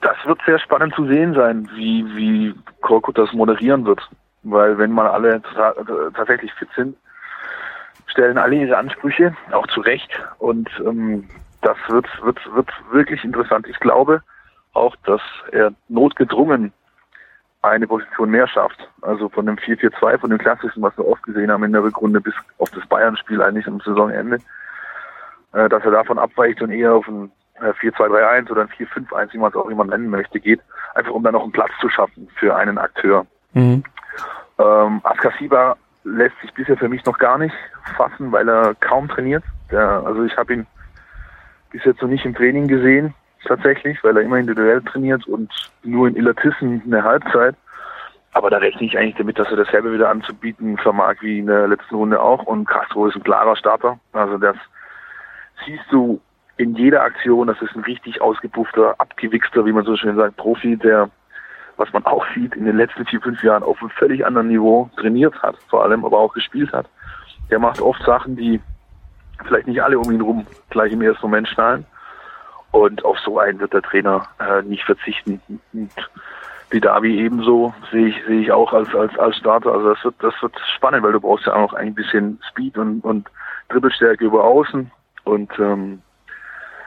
Das, 0.02 0.12
das 0.14 0.16
wird 0.26 0.40
sehr 0.46 0.60
spannend 0.60 0.96
zu 0.96 1.06
sehen 1.08 1.34
sein, 1.34 1.70
wie, 1.76 2.06
wie 2.16 2.54
Korkut 2.80 3.18
das 3.18 3.34
moderieren 3.34 3.86
wird 3.86 4.00
weil 4.46 4.78
wenn 4.78 4.92
mal 4.92 5.08
alle 5.08 5.42
tatsächlich 6.14 6.54
fit 6.54 6.70
sind, 6.76 6.96
stellen 8.08 8.38
alle 8.38 8.56
ihre 8.56 8.78
Ansprüche, 8.78 9.36
auch 9.52 9.68
zu 9.68 9.82
Recht. 9.82 10.10
Und 10.38 10.70
ähm, 10.86 11.28
das 11.62 11.78
wird, 11.90 12.08
wird, 12.24 12.40
wird 12.54 12.70
wirklich 12.92 13.24
interessant. 13.24 13.68
Ich 13.68 13.80
glaube 13.80 14.22
auch, 14.74 14.96
dass 15.06 15.22
er 15.52 15.74
notgedrungen 15.90 16.72
eine 17.62 17.88
Position 17.88 18.30
mehr 18.30 18.48
schafft. 18.48 18.78
Also 19.02 19.30
von 19.30 19.48
dem 19.48 19.56
4-4-2, 19.56 20.20
von 20.20 20.30
dem 20.30 20.40
klassischen, 20.40 20.84
was 20.84 20.96
wir 20.98 21.08
oft 21.08 21.24
gesehen 21.24 21.52
haben 21.52 21.64
in 21.64 21.74
der 21.74 21.84
Rückrunde 21.84 22.22
bis 22.22 22.36
auf 22.60 22.70
das 22.70 22.86
Bayern-Spiel 22.88 23.42
eigentlich 23.42 23.68
am 23.68 23.80
Saisonende, 23.80 24.38
äh, 25.54 25.68
dass 25.68 25.84
er 25.84 25.92
davon 25.92 26.20
abweicht 26.20 26.62
und 26.62 26.72
eher 26.72 26.94
auf 26.94 27.08
ein 27.08 27.32
4-2-3-1 27.60 28.52
oder 28.52 28.62
ein 28.62 28.70
4-5-1, 28.70 29.34
wie 29.34 29.38
man 29.38 29.50
es 29.50 29.56
auch 29.56 29.70
immer 29.70 29.86
nennen 29.86 30.10
möchte, 30.10 30.40
geht, 30.40 30.62
einfach 30.94 31.12
um 31.12 31.24
dann 31.24 31.34
noch 31.34 31.44
einen 31.44 31.54
Platz 31.54 31.72
zu 31.80 31.90
schaffen 31.90 32.28
für 32.36 32.56
einen 32.56 32.78
Akteur. 32.78 33.26
Mhm. 33.54 33.84
Ähm, 34.58 35.02
Askasiba 35.04 35.76
lässt 36.04 36.40
sich 36.42 36.54
bisher 36.54 36.78
für 36.78 36.90
mich 36.90 37.04
noch 37.06 37.18
gar 37.18 37.38
nicht 37.38 37.56
fassen, 37.98 38.32
weil 38.32 38.48
er 38.48 38.76
kaum 38.76 39.08
trainiert. 39.08 39.44
Der, 39.72 40.04
also 40.06 40.24
ich 40.24 40.38
habe 40.38 40.54
ihn 40.54 40.68
bis 41.72 41.84
jetzt 41.84 42.02
noch 42.02 42.10
nicht 42.10 42.26
im 42.26 42.36
Training 42.36 42.68
gesehen, 42.68 43.14
tatsächlich, 43.44 44.04
weil 44.04 44.16
er 44.18 44.24
immer 44.24 44.38
individuell 44.38 44.82
trainiert 44.82 45.28
und 45.28 45.52
nur 45.84 46.08
in 46.08 46.16
Illertissen 46.16 46.82
eine 46.86 47.04
Halbzeit. 47.04 47.56
Aber 48.32 48.50
da 48.50 48.58
rechne 48.58 48.86
ich 48.86 48.98
eigentlich 48.98 49.16
damit, 49.16 49.40
dass 49.40 49.50
er 49.50 49.58
dasselbe 49.58 49.94
wieder 49.94 50.10
anzubieten 50.10 50.78
vermag 50.78 51.16
wie 51.22 51.40
in 51.40 51.48
der 51.48 51.68
letzten 51.68 51.96
Runde 51.96 52.22
auch. 52.22 52.44
Und 52.44 52.66
Castro 52.66 53.08
ist 53.08 53.16
ein 53.16 53.24
klarer 53.24 53.56
Starter. 53.56 53.98
Also 54.12 54.38
das 54.38 54.58
siehst 55.66 55.86
du 55.90 56.22
in 56.58 56.76
jeder 56.76 57.02
Aktion. 57.02 57.48
Das 57.48 57.62
ist 57.62 57.76
ein 57.76 57.84
richtig 57.84 58.22
ausgepuffter, 58.22 58.96
abgewichster, 58.98 59.66
wie 59.66 59.72
man 59.72 59.86
so 59.86 59.96
schön 59.96 60.18
sagt, 60.18 60.36
Profi, 60.36 60.76
der 60.76 61.10
was 61.78 61.92
man 61.94 62.06
auch 62.06 62.26
sieht, 62.34 62.56
in 62.56 62.66
den 62.66 62.78
letzten 62.78 63.06
vier, 63.06 63.22
fünf 63.22 63.44
Jahren 63.44 63.64
auf 63.64 63.80
einem 63.82 63.90
völlig 63.92 64.26
anderen 64.26 64.48
Niveau 64.48 64.90
trainiert 64.98 65.42
hat, 65.42 65.58
vor 65.68 65.84
allem 65.84 66.06
aber 66.06 66.18
auch 66.18 66.34
gespielt 66.34 66.72
hat. 66.74 66.88
Der 67.50 67.60
macht 67.60 67.82
oft 67.82 68.02
Sachen, 68.04 68.36
die 68.36 68.60
vielleicht 69.46 69.68
nicht 69.68 69.84
alle 69.84 70.00
um 70.00 70.12
ihn 70.12 70.22
rum 70.22 70.48
gleich 70.70 70.92
im 70.92 71.02
ersten 71.02 71.26
Moment 71.26 71.48
schnallen. 71.48 71.86
Und 72.72 73.06
auf 73.06 73.18
so 73.20 73.40
einen 73.40 73.60
wird 73.60 73.74
der 73.74 73.82
Trainer 73.82 74.28
äh, 74.40 74.62
nicht 74.64 74.84
verzichten. 74.84 75.42
Und 75.74 75.92
Bidavi 76.70 77.20
ebenso 77.20 77.74
sehe 77.92 78.08
ich, 78.08 78.16
sehe 78.26 78.42
ich 78.42 78.52
auch 78.52 78.74
als, 78.74 78.94
als, 78.94 79.18
als 79.18 79.38
Starter. 79.38 79.72
Also 79.72 79.94
das 79.94 80.04
wird, 80.04 80.16
das 80.20 80.34
wird 80.42 80.54
spannend, 80.76 81.04
weil 81.04 81.14
du 81.14 81.22
brauchst 81.22 81.46
ja 81.46 81.54
auch 81.54 81.72
noch 81.72 81.74
ein 81.74 81.94
bisschen 81.94 82.40
Speed 82.50 82.78
und, 82.78 83.02
und 83.02 83.30
Dribbelstärke 83.70 84.26
über 84.26 84.44
außen. 84.44 84.92
Und 85.24 85.52
ähm, 85.60 86.02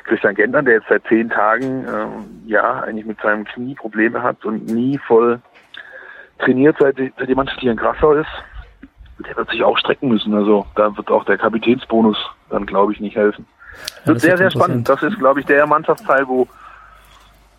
Christian 0.08 0.34
Gentner, 0.34 0.62
der 0.62 0.74
jetzt 0.74 0.88
seit 0.88 1.04
zehn 1.06 1.28
Tagen 1.28 1.84
äh, 1.84 2.50
ja 2.50 2.80
eigentlich 2.80 3.06
mit 3.06 3.20
seinem 3.20 3.44
Knie 3.44 3.74
Probleme 3.74 4.22
hat 4.22 4.44
und 4.44 4.66
nie 4.66 4.98
voll 5.06 5.40
trainiert, 6.38 6.76
seit, 6.78 6.96
seit 6.96 7.28
die 7.28 7.34
Mannschaft 7.34 7.60
hier 7.60 7.72
in 7.72 7.76
Grassau 7.76 8.14
ist, 8.14 8.28
der 9.26 9.36
wird 9.36 9.50
sich 9.50 9.62
auch 9.62 9.76
strecken 9.78 10.08
müssen. 10.08 10.34
Also 10.34 10.66
da 10.76 10.96
wird 10.96 11.10
auch 11.10 11.24
der 11.24 11.38
Kapitänsbonus 11.38 12.16
dann, 12.50 12.66
glaube 12.66 12.92
ich, 12.92 13.00
nicht 13.00 13.16
helfen. 13.16 13.46
Ja, 14.00 14.08
wird 14.08 14.20
sehr, 14.20 14.36
sehr 14.36 14.50
spannend. 14.50 14.88
Das 14.88 15.02
ist, 15.02 15.18
glaube 15.18 15.40
ich, 15.40 15.46
der 15.46 15.66
Mannschaftsteil, 15.66 16.26
wo 16.26 16.48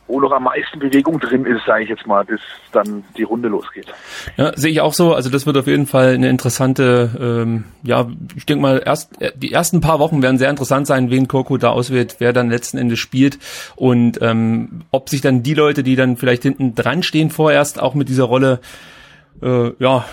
wo 0.09 0.19
noch 0.19 0.31
am 0.31 0.43
meisten 0.43 0.79
Bewegung 0.79 1.19
drin 1.19 1.45
ist, 1.45 1.65
sage 1.65 1.83
ich 1.83 1.89
jetzt 1.89 2.05
mal, 2.07 2.25
bis 2.25 2.41
dann 2.71 3.03
die 3.15 3.23
Runde 3.23 3.47
losgeht. 3.47 3.93
Ja, 4.37 4.51
sehe 4.55 4.71
ich 4.71 4.81
auch 4.81 4.93
so. 4.93 5.13
Also 5.13 5.29
das 5.29 5.45
wird 5.45 5.55
auf 5.55 5.67
jeden 5.67 5.85
Fall 5.85 6.15
eine 6.15 6.29
interessante, 6.29 7.11
ähm, 7.19 7.65
ja, 7.83 8.07
ich 8.35 8.45
denke 8.47 8.61
mal, 8.61 8.81
erst 8.83 9.11
die 9.35 9.53
ersten 9.53 9.81
paar 9.81 9.99
Wochen 9.99 10.21
werden 10.21 10.39
sehr 10.39 10.49
interessant 10.49 10.87
sein, 10.87 11.11
wen 11.11 11.27
Koko 11.27 11.57
da 11.57 11.69
auswählt, 11.69 12.15
wer 12.17 12.33
dann 12.33 12.49
letzten 12.49 12.79
Endes 12.79 12.99
spielt 12.99 13.37
und 13.75 14.19
ähm, 14.21 14.81
ob 14.91 15.09
sich 15.09 15.21
dann 15.21 15.43
die 15.43 15.53
Leute, 15.53 15.83
die 15.83 15.95
dann 15.95 16.17
vielleicht 16.17 16.41
hinten 16.41 16.73
dran 16.73 17.03
stehen, 17.03 17.29
vorerst 17.29 17.79
auch 17.79 17.93
mit 17.93 18.09
dieser 18.09 18.23
Rolle, 18.23 18.59
äh, 19.43 19.71
ja, 19.77 20.05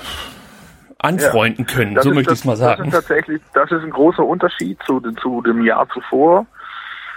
anfreunden 0.98 1.66
ja, 1.68 1.74
können. 1.74 1.98
So 2.02 2.10
möchte 2.10 2.34
ich 2.34 2.40
es 2.40 2.44
mal 2.44 2.56
sagen. 2.56 2.90
Das 2.90 3.00
ist 3.00 3.08
tatsächlich, 3.08 3.40
das 3.54 3.70
ist 3.70 3.82
ein 3.82 3.90
großer 3.90 4.24
Unterschied 4.24 4.78
zu, 4.84 5.00
zu 5.00 5.40
dem 5.40 5.64
Jahr 5.64 5.88
zuvor 5.88 6.46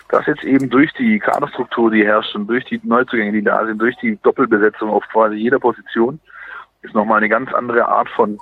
dass 0.09 0.25
jetzt 0.25 0.43
eben 0.43 0.69
durch 0.69 0.91
die 0.93 1.19
Kaderstruktur, 1.19 1.91
die 1.91 2.03
herrscht 2.03 2.35
und 2.35 2.47
durch 2.47 2.65
die 2.65 2.81
Neuzugänge, 2.83 3.31
die 3.31 3.43
da 3.43 3.65
sind, 3.65 3.79
durch 3.79 3.95
die 3.97 4.17
Doppelbesetzung 4.23 4.89
auf 4.89 5.07
quasi 5.09 5.35
jeder 5.35 5.59
Position, 5.59 6.19
ist 6.81 6.95
nochmal 6.95 7.17
eine 7.17 7.29
ganz 7.29 7.53
andere 7.53 7.87
Art 7.87 8.09
von 8.09 8.39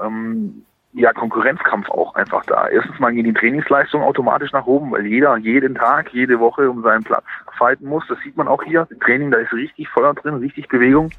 ähm, 0.00 0.64
ja, 0.94 1.12
Konkurrenzkampf 1.12 1.90
auch 1.90 2.14
einfach 2.14 2.44
da. 2.46 2.68
Erstens 2.68 2.98
mal 2.98 3.12
gehen 3.12 3.24
die 3.24 3.34
Trainingsleistungen 3.34 4.06
automatisch 4.06 4.52
nach 4.52 4.66
oben, 4.66 4.90
weil 4.90 5.06
jeder 5.06 5.36
jeden 5.36 5.74
Tag, 5.74 6.12
jede 6.14 6.40
Woche 6.40 6.70
um 6.70 6.82
seinen 6.82 7.04
Platz 7.04 7.26
fighten 7.58 7.86
muss. 7.86 8.04
Das 8.08 8.18
sieht 8.20 8.36
man 8.36 8.48
auch 8.48 8.62
hier. 8.62 8.86
Im 8.90 9.00
Training, 9.00 9.30
da 9.30 9.38
ist 9.38 9.52
richtig 9.52 9.88
Feuer 9.90 10.14
drin, 10.14 10.36
richtig 10.36 10.68
Bewegung. 10.68 11.10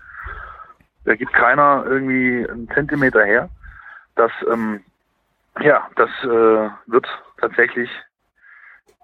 Da 1.05 1.15
gibt 1.15 1.33
keiner 1.33 1.85
irgendwie 1.87 2.47
einen 2.49 2.69
Zentimeter 2.69 3.23
her. 3.23 3.49
Das, 4.15 4.31
ähm, 4.51 4.81
ja, 5.61 5.87
das 5.95 6.09
äh, 6.23 6.69
wird 6.87 7.07
tatsächlich 7.39 7.89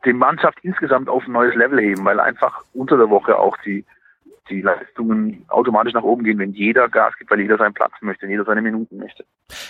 die 0.06 0.14
Mannschaft 0.14 0.60
insgesamt 0.62 1.10
auf 1.10 1.26
ein 1.26 1.32
neues 1.32 1.56
Level 1.56 1.80
heben, 1.80 2.06
weil 2.06 2.20
einfach 2.20 2.64
unter 2.74 2.98
der 2.98 3.10
Woche 3.10 3.38
auch 3.38 3.58
die 3.66 3.84
die 4.50 4.62
Leistungen 4.62 5.46
automatisch 5.48 5.94
nach 5.94 6.04
oben 6.04 6.24
gehen, 6.24 6.38
wenn 6.38 6.54
jeder 6.54 6.88
Gas 6.88 7.14
gibt, 7.18 7.32
weil 7.32 7.40
jeder 7.40 7.58
seinen 7.58 7.74
Platz 7.74 7.94
möchte, 8.02 8.24
wenn 8.24 8.32
jeder 8.32 8.46
seine 8.46 8.62
Minuten 8.62 8.98
möchte. 8.98 9.26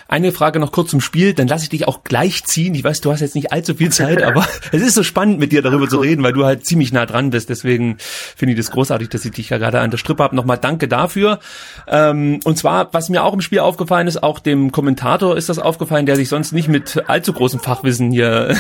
Eine 0.08 0.32
Frage 0.32 0.60
noch 0.60 0.72
kurz 0.72 0.90
zum 0.92 1.02
Spiel, 1.02 1.34
dann 1.34 1.48
lasse 1.48 1.64
ich 1.64 1.70
dich 1.70 1.88
auch 1.88 2.04
gleich 2.04 2.44
ziehen. 2.44 2.76
Ich 2.76 2.84
weiß, 2.84 3.02
du 3.02 3.12
hast 3.12 3.22
jetzt 3.22 3.36
nicht 3.36 3.52
allzu 3.52 3.76
viel 3.76 3.92
Zeit, 3.92 4.22
aber 4.22 4.46
es 4.72 4.82
ist 4.82 4.96
so 4.96 5.04
spannend, 5.04 5.40
mit 5.40 5.52
dir 5.52 5.62
darüber 5.62 5.88
zu 5.88 6.00
reden, 6.00 6.24
weil 6.24 6.34
du 6.34 6.46
halt 6.46 6.66
ziemlich 6.66 6.92
nah 6.92 7.06
dran 7.06 7.30
bist. 7.30 7.50
Deswegen 7.50 7.96
finde 8.00 8.54
ich 8.54 8.58
das 8.58 8.72
großartig, 8.72 9.10
dass 9.10 9.26
ich 9.26 9.32
dich 9.32 9.50
ja 9.50 9.58
gerade 9.58 9.80
an 9.80 9.92
der 9.92 9.98
Strippe 9.98 10.24
habe. 10.24 10.36
Nochmal 10.36 10.58
danke 10.58 10.88
dafür. 10.88 11.40
Ähm, 11.88 12.40
und 12.44 12.58
zwar, 12.58 12.94
was 12.94 13.10
mir 13.10 13.24
auch 13.24 13.34
im 13.34 13.42
Spiel 13.42 13.60
aufgefallen 13.60 14.08
ist, 14.08 14.24
auch 14.24 14.40
dem 14.40 14.72
Kommentator 14.72 15.38
ist 15.38 15.50
das 15.50 15.60
aufgefallen, 15.60 16.06
der 16.06 16.16
sich 16.16 16.30
sonst 16.30 16.52
nicht 16.52 16.68
mit 16.68 17.04
allzu 17.08 17.34
großem 17.34 17.60
Fachwissen 17.60 18.12
hier 18.12 18.56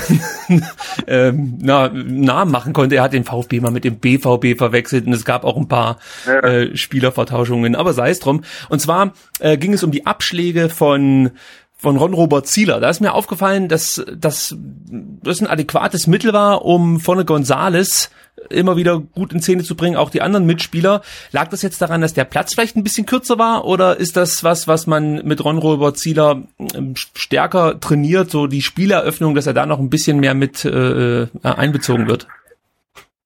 ähm, 1.08 1.58
na, 1.62 1.90
Namen 1.90 2.52
machen 2.52 2.74
konnte. 2.74 2.96
Er 2.96 3.04
hat 3.04 3.14
den 3.14 3.26
VfB 3.26 3.60
mal 3.60 3.72
mit 3.72 3.84
dem 3.84 4.00
BVB 4.00 4.58
verwechselt 4.58 5.08
und 5.08 5.14
es 5.14 5.26
gab 5.26 5.44
auch 5.44 5.58
ein 5.58 5.68
paar 5.68 5.98
ja. 6.26 6.40
äh, 6.40 6.78
Spielervertauschungen, 6.78 7.76
aber 7.76 7.94
sei 7.94 8.10
es 8.10 8.20
drum. 8.20 8.44
Und 8.70 8.80
zwar 8.80 9.14
äh, 9.40 9.58
ging 9.58 9.74
es 9.74 9.84
um 9.84 9.92
die 9.92 10.06
Abschläge 10.06 10.70
von 10.70 11.32
von 11.78 11.98
Ron-Robert 11.98 12.48
Zieler. 12.48 12.80
Da 12.80 12.90
ist 12.90 13.02
mir 13.02 13.14
aufgefallen, 13.14 13.68
dass, 13.68 14.04
dass 14.12 14.56
das 14.58 15.42
ein 15.42 15.48
adäquates 15.48 16.08
Mittel 16.08 16.34
war, 16.34 16.66
um 16.66 17.00
vorne 17.00 17.26
Gonzales 17.26 18.10
immer 18.50 18.76
wieder 18.76 19.00
gut 19.00 19.34
in 19.34 19.42
Szene 19.42 19.64
zu 19.64 19.76
bringen, 19.76 19.96
auch 19.96 20.10
die 20.10 20.22
anderen 20.22 20.46
Mitspieler. 20.46 21.02
Lag 21.32 21.48
das 21.50 21.62
jetzt 21.62 21.82
daran, 21.82 22.02
dass 22.02 22.14
der 22.14 22.26
Platz 22.26 22.54
vielleicht 22.54 22.76
ein 22.76 22.84
bisschen 22.84 23.06
kürzer 23.06 23.38
war 23.38 23.66
oder 23.66 23.98
ist 23.98 24.18
das 24.18 24.44
was, 24.44 24.68
was 24.68 24.88
man 24.88 25.26
mit 25.26 25.44
Ron-Robert 25.44 25.98
Zieler 25.98 26.44
ähm, 26.74 26.96
stärker 26.96 27.80
trainiert, 27.80 28.30
so 28.30 28.48
die 28.48 28.62
Spieleröffnung, 28.62 29.36
dass 29.36 29.48
er 29.48 29.54
da 29.54 29.66
noch 29.66 29.80
ein 29.80 29.90
bisschen 29.90 30.20
mehr 30.20 30.34
mit 30.34 30.66
äh, 30.66 31.24
äh 31.24 31.28
einbezogen 31.44 32.08
wird? 32.08 32.28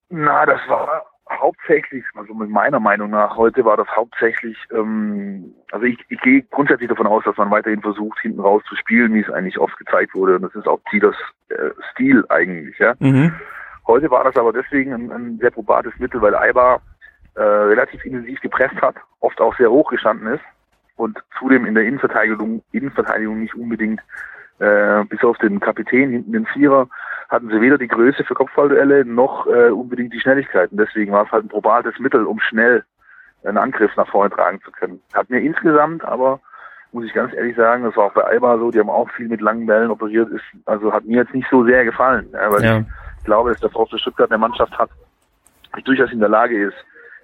Na, 0.09 0.45
das 0.45 0.59
war 0.67 1.09
hauptsächlich, 1.39 2.03
also 2.15 2.34
mit 2.34 2.50
meiner 2.50 2.79
Meinung 2.79 3.12
nach, 3.12 3.36
heute 3.38 3.65
war 3.65 3.77
das 3.77 3.88
hauptsächlich, 3.96 4.58
ähm, 4.72 5.53
also 5.72 5.86
ich, 5.86 5.98
ich 6.10 6.19
gehe 6.22 6.43
grundsätzlich 6.51 6.89
davon 6.89 7.08
aus, 7.08 7.24
dass 7.24 7.38
man 7.38 7.51
weiterhin 7.51 7.81
versucht, 7.81 8.19
hinten 8.19 8.39
raus 8.39 8.62
zu 8.67 8.75
spielen, 8.75 9.13
wie 9.13 9.22
es 9.22 9.29
eigentlich 9.29 9.58
oft 9.58 9.77
gezeigt 9.77 10.13
wurde. 10.13 10.36
Und 10.36 10.43
das 10.43 10.55
ist 10.55 10.67
auch 10.67 10.79
Zielers 10.89 11.15
äh, 11.50 11.69
Stil 11.91 12.24
eigentlich, 12.29 12.77
ja. 12.79 12.93
Mhm. 13.00 13.34
Heute 13.88 14.12
war 14.12 14.24
das 14.24 14.38
aber 14.38 14.53
deswegen 14.53 14.93
ein, 14.93 15.12
ein 15.12 15.38
sehr 15.39 15.51
probates 15.51 15.93
Mittel, 15.98 16.22
weil 16.22 16.36
Aiba 16.36 16.81
äh, 17.36 17.41
relativ 17.41 18.03
intensiv 18.05 18.39
gepresst 18.41 18.79
hat, 18.81 18.96
oft 19.19 19.39
auch 19.41 19.55
sehr 19.58 19.72
hoch 19.72 19.89
gestanden 19.89 20.34
ist 20.34 20.43
und 20.96 21.17
zudem 21.38 21.65
in 21.65 21.74
der 21.74 21.86
Innenverteidigung, 21.86 22.62
Innenverteidigung 22.72 23.39
nicht 23.39 23.55
unbedingt 23.55 24.01
äh, 24.60 25.04
bis 25.06 25.24
auf 25.24 25.38
den 25.38 25.60
Kapitän 25.60 26.12
hinten 26.12 26.34
den 26.34 26.46
Vierer 26.46 26.88
hatten 27.30 27.50
sie 27.50 27.62
weder 27.62 27.78
die 27.78 27.88
Größe 27.88 28.24
für 28.24 28.34
Kopfballduelle 28.34 29.06
noch 29.06 29.46
äh, 29.48 29.70
unbedingt 29.70 30.13
die 30.13 30.20
Schnelligkeiten. 30.20 30.78
Deswegen 30.78 31.12
war 31.12 31.25
es 31.25 31.32
halt 31.32 31.46
ein 31.46 31.50
probates 31.50 31.98
Mittel, 32.00 32.25
um 32.25 32.39
schnell 32.39 32.84
einen 33.44 33.58
Angriff 33.58 33.96
nach 33.96 34.08
vorne 34.10 34.32
tragen 34.32 34.60
zu 34.62 34.72
können. 34.72 35.00
Hat 35.13 35.30
mir 35.30 35.39
insgesamt 35.39 36.04
aber, 36.04 36.39
muss 36.92 37.06
ich 37.06 37.13
ganz 37.13 37.34
ehrlich 37.34 37.56
sagen, 37.56 37.84
das 37.84 37.96
war 37.96 38.06
auch 38.06 38.13
bei 38.13 38.24
Alba 38.24 38.58
so, 38.58 38.72
die 38.72 38.80
haben 38.80 38.89
auch 38.89 39.10
viel 39.12 39.28
mit 39.28 39.42
langen 39.42 39.66
Bällen 39.68 39.92
operiert, 39.92 40.30
ist, 40.30 40.44
also 40.66 40.92
hat 40.92 41.06
mir 41.06 41.18
jetzt 41.18 41.34
nicht 41.34 41.48
so 41.50 41.63
sehr 41.63 41.86
gefallen. 41.86 42.28
Ja, 42.34 42.51
weil 42.51 42.63
ja. 42.63 42.80
ich 43.18 43.24
glaube, 43.25 43.51
dass 43.51 43.62
der 43.62 43.70
VfB 43.70 43.98
Stuttgart 44.00 44.32
eine 44.32 44.39
Mannschaft 44.39 44.78
hat, 44.78 44.89
die 45.78 45.84
durchaus 45.84 46.12
in 46.12 46.20
der 46.20 46.30
Lage 46.30 46.62
ist, 46.62 46.78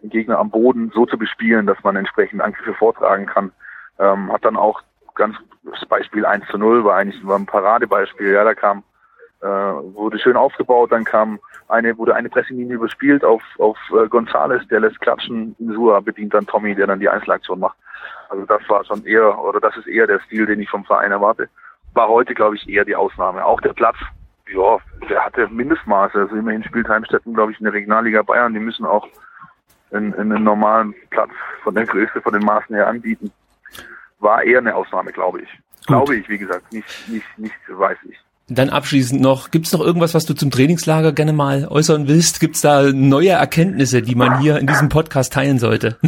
den 0.04 0.12
Gegner 0.12 0.38
am 0.38 0.52
Boden 0.52 0.92
so 0.94 1.06
zu 1.06 1.18
bespielen, 1.18 1.66
dass 1.66 1.84
man 1.84 1.96
entsprechend 1.96 2.42
Angriffe 2.42 2.76
vortragen 2.76 3.26
kann. 3.26 3.52
Ähm, 3.98 4.32
hat 4.32 4.46
dann 4.46 4.56
auch 4.56 4.82
ganz 5.16 5.36
das 5.64 5.86
Beispiel 5.88 6.26
1 6.26 6.46
zu 6.48 6.58
0 6.58 6.84
war 6.84 6.98
eigentlich 6.98 7.26
war 7.26 7.38
ein 7.38 7.46
Paradebeispiel. 7.46 8.34
Ja, 8.34 8.44
da 8.44 8.54
kam 8.54 8.84
äh, 9.42 9.48
wurde 9.48 10.20
schön 10.20 10.38
aufgebaut, 10.38 10.92
dann 10.92 11.04
kam 11.04 11.40
eine, 11.68 11.98
wurde 11.98 12.16
eine 12.16 12.30
Pressinglinie 12.30 12.76
überspielt 12.76 13.24
auf, 13.24 13.42
auf 13.60 13.78
äh, 13.92 14.08
Gonzales, 14.08 14.68
der 14.70 14.80
lässt 14.80 15.00
klatschen, 15.02 15.56
Insua 15.60 16.00
bedient 16.00 16.34
dann 16.34 16.48
Tommy, 16.48 16.76
der 16.76 16.88
dann 16.88 17.00
die 17.00 17.10
Einzelaktion 17.10 17.60
macht. 17.60 17.78
Also 18.30 18.46
das 18.46 18.62
war 18.70 18.84
schon 18.86 19.06
eher, 19.06 19.38
oder 19.40 19.60
das 19.60 19.78
ist 19.78 19.88
eher 19.88 20.08
der 20.08 20.20
Stil, 20.22 20.46
den 20.46 20.62
ich 20.62 20.70
vom 20.70 20.86
Verein 20.86 21.12
erwarte. 21.12 21.50
War 21.94 22.08
heute, 22.08 22.34
glaube 22.34 22.56
ich, 22.56 22.68
eher 22.68 22.86
die 22.86 22.96
Ausnahme. 22.96 23.46
Auch 23.46 23.62
der 23.62 23.74
Platz, 23.74 23.98
ja, 24.52 24.78
der 25.10 25.26
hatte 25.26 25.48
Mindestmaße. 25.48 26.20
Also 26.20 26.36
immerhin 26.36 26.64
spielt 26.64 26.90
Heimstetten, 26.90 27.34
glaube 27.34 27.52
ich, 27.52 27.60
in 27.60 27.66
der 27.66 27.74
Regionalliga 27.74 28.22
Bayern. 28.22 28.54
Die 28.54 28.60
müssen 28.60 28.86
auch 28.86 29.08
einen, 29.92 30.14
einen 30.16 30.44
normalen 30.44 30.94
Platz 31.12 31.32
von 31.64 31.76
der 31.76 31.86
Größe, 31.86 32.22
von 32.22 32.34
den 32.34 32.44
Maßen 32.44 32.76
her 32.76 32.88
anbieten. 32.88 33.32
War 34.20 34.44
eher 34.44 34.60
eine 34.60 34.76
Ausnahme, 34.76 35.12
glaube 35.12 35.42
ich. 35.42 35.50
Gut. 35.50 35.88
Glaube 35.88 36.16
ich, 36.16 36.30
wie 36.30 36.38
gesagt, 36.38 36.72
nicht, 36.74 36.88
nicht, 37.10 37.26
nicht 37.38 37.56
weiß 37.68 37.98
ich. 38.10 38.18
Dann 38.48 38.70
abschließend 38.70 39.22
noch, 39.22 39.50
gibt 39.50 39.66
es 39.66 39.74
noch 39.74 39.82
irgendwas, 39.82 40.14
was 40.14 40.26
du 40.26 40.36
zum 40.36 40.52
Trainingslager 40.52 41.14
gerne 41.14 41.34
mal 41.34 41.68
äußern 41.68 42.08
willst? 42.08 42.40
Gibt 42.40 42.56
es 42.56 42.62
da 42.62 42.92
neue 42.94 43.32
Erkenntnisse, 43.32 44.04
die 44.04 44.14
man 44.14 44.40
hier 44.40 44.60
in 44.60 44.68
diesem 44.68 44.90
Podcast 44.90 45.34
teilen 45.34 45.58
sollte? 45.58 45.98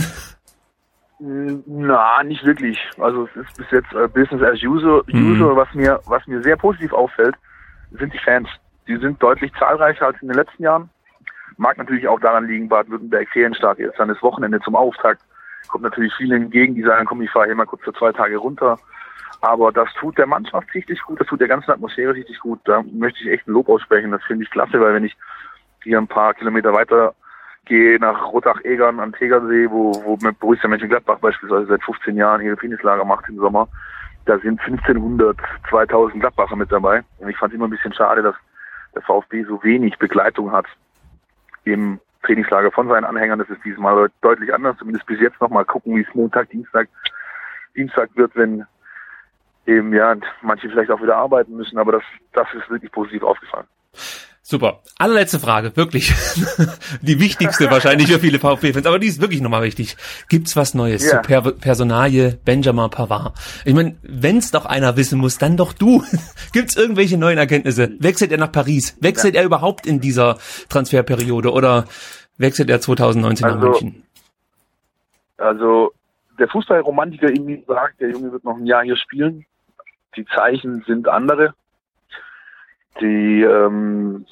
Na, 1.20 2.24
nicht 2.24 2.44
wirklich. 2.46 2.80
Also 3.00 3.28
es 3.28 3.36
ist 3.48 3.58
bis 3.58 3.72
jetzt 3.72 3.92
äh, 3.94 4.08
Business 4.08 4.44
as 4.44 4.62
usual. 4.62 5.02
Mhm. 5.08 5.56
Was 5.56 5.74
mir, 5.74 6.00
was 6.06 6.26
mir 6.28 6.44
sehr 6.44 6.58
positiv 6.58 6.94
auffällt, 6.94 7.36
sind 7.92 8.14
die 8.14 8.20
Fans. 8.20 8.48
Die 8.88 8.98
sind 8.98 9.22
deutlich 9.22 9.52
zahlreicher 9.58 10.08
als 10.08 10.22
in 10.22 10.28
den 10.28 10.38
letzten 10.38 10.62
Jahren. 10.62 10.90
Mag 11.58 11.78
natürlich 11.80 12.08
auch 12.08 12.20
daran 12.20 12.46
liegen, 12.46 12.70
Baden-Württemberg 12.70 13.30
Ferienstart 13.30 13.80
jetzt 13.80 13.98
dann 13.98 14.10
das 14.10 14.22
Wochenende 14.22 14.60
zum 14.60 14.76
Auftakt. 14.76 15.22
Kommt 15.68 15.84
natürlich 15.84 16.14
vielen 16.16 16.44
entgegen, 16.44 16.76
die 16.76 16.84
sagen, 16.84 17.06
komm, 17.06 17.22
ich 17.22 17.32
fahre 17.32 17.48
hier 17.48 17.56
mal 17.56 17.66
kurz 17.66 17.84
für 17.84 17.94
zwei 17.94 18.12
Tage 18.12 18.38
runter. 18.38 18.78
Aber 19.42 19.72
das 19.72 19.90
tut 20.00 20.18
der 20.18 20.26
Mannschaft 20.26 20.74
richtig 20.74 21.02
gut, 21.04 21.20
das 21.20 21.28
tut 21.28 21.40
der 21.40 21.48
ganzen 21.48 21.72
Atmosphäre 21.72 22.14
richtig 22.14 22.40
gut. 22.40 22.60
Da 22.66 22.84
möchte 22.92 23.24
ich 23.24 23.30
echt 23.30 23.48
ein 23.48 23.52
Lob 23.52 23.70
aussprechen. 23.70 24.12
Das 24.12 24.24
finde 24.24 24.44
ich 24.44 24.50
klasse, 24.50 24.80
weil 24.80 24.96
wenn 24.96 25.06
ich 25.06 25.16
hier 25.84 25.98
ein 25.98 26.08
paar 26.08 26.34
Kilometer 26.34 26.74
weiter 26.74 27.14
gehe 27.66 28.00
nach 28.00 28.32
Rotach-Egern 28.32 29.00
an 29.00 29.14
Tegernsee, 29.14 29.70
wo, 29.70 29.92
wo 30.04 30.18
mit 30.22 30.40
Borussia 30.40 30.70
Mönchengladbach 30.70 31.20
beispielsweise 31.20 31.68
seit 31.68 31.84
15 31.84 32.16
Jahren 32.16 32.42
hier 32.42 32.58
Trainingslager 32.58 33.06
macht 33.06 33.28
im 33.30 33.38
Sommer, 33.38 33.68
da 34.26 34.40
sind 34.40 34.60
1500, 34.62 35.38
2000 35.70 36.20
Gladbacher 36.22 36.56
mit 36.56 36.72
dabei. 36.72 37.04
Und 37.20 37.30
ich 37.30 37.38
fand 37.38 37.52
es 37.52 37.58
immer 37.58 37.68
ein 37.68 37.72
bisschen 37.72 37.94
schade, 37.94 38.22
dass 38.22 38.36
der 38.96 39.02
VfB 39.02 39.44
so 39.44 39.64
wenig 39.64 39.98
Begleitung 39.98 40.52
hat 40.52 40.66
im 41.64 42.00
Trainingslager 42.28 42.72
von 42.72 42.90
seinen 42.90 43.06
Anhängern. 43.06 43.40
Das 43.40 43.50
ist 43.50 43.64
diesmal 43.64 44.10
deutlich 44.22 44.54
anders, 44.54 44.78
zumindest 44.78 45.08
bis 45.08 45.20
jetzt 45.20 45.40
noch 45.42 45.50
mal 45.50 45.66
gucken, 45.66 45.96
wie 45.96 46.02
es 46.02 46.14
Montag, 46.14 46.50
Dienstag, 46.50 46.90
Dienstag 47.76 48.10
wird, 48.16 48.36
wenn 48.36 48.66
eben 49.66 49.94
ja 49.94 50.16
manche 50.42 50.70
vielleicht 50.70 50.92
auch 50.92 51.02
wieder 51.02 51.16
arbeiten 51.16 51.56
müssen, 51.56 51.78
aber 51.78 51.94
das, 51.94 52.04
das 52.34 52.48
ist 52.54 52.70
wirklich 52.70 52.92
positiv 52.92 53.24
aufgefallen. 53.24 53.68
Super. 54.50 54.82
Allerletzte 54.98 55.39
Frage, 55.39 55.75
wirklich. 55.75 56.13
die 57.01 57.20
wichtigste 57.20 57.70
wahrscheinlich 57.72 58.08
für 58.08 58.20
viele 58.20 58.39
VfB-Fans, 58.39 58.86
aber 58.86 58.98
die 58.98 59.08
ist 59.08 59.20
wirklich 59.20 59.42
nochmal 59.42 59.63
wichtig. 59.63 59.98
Gibt's 60.30 60.56
was 60.56 60.74
Neues 60.74 61.04
ja. 61.04 61.12
zur 61.12 61.22
per 61.22 61.42
Personalie 61.51 62.39
Benjamin 62.46 62.89
Pavard? 62.89 63.34
Ich 63.66 63.74
meine, 63.74 63.98
wenn's 64.04 64.51
doch 64.51 64.66
einer 64.66 64.96
wissen 64.96 65.20
muss, 65.20 65.38
dann 65.38 65.58
doch 65.58 65.74
du. 65.74 66.01
Gibt's 66.54 66.77
irgendwelche 66.77 67.18
neuen 67.18 67.38
Erkenntnisse? 67.38 67.92
Wechselt 68.00 68.32
er 68.32 68.38
nach 68.38 68.54
Paris? 68.54 68.96
Wechselt 69.01 69.36
ja. 69.36 69.42
er 69.42 69.46
überhaupt 69.46 69.86
in 69.86 70.00
dieser 70.00 70.38
Transferperiode 70.70 71.51
oder 71.51 71.84
wechselt 72.38 72.70
er 72.70 72.80
2019 72.80 73.46
also, 73.46 73.58
nach 73.58 73.63
München? 73.66 74.04
Also, 75.36 75.92
der 76.39 76.48
Fußballromantiker 76.48 77.30
in 77.30 77.44
mir 77.44 77.63
sagt, 77.68 78.00
der 78.00 78.12
Junge 78.12 78.32
wird 78.32 78.46
noch 78.46 78.56
ein 78.56 78.66
Jahr 78.66 78.84
hier 78.84 78.96
spielen 78.96 79.46
die 80.18 80.25
Zeichen 80.25 80.84
sind 80.88 81.08
andere. 81.08 81.54
Die 83.00 83.44
ähm, 83.44 84.25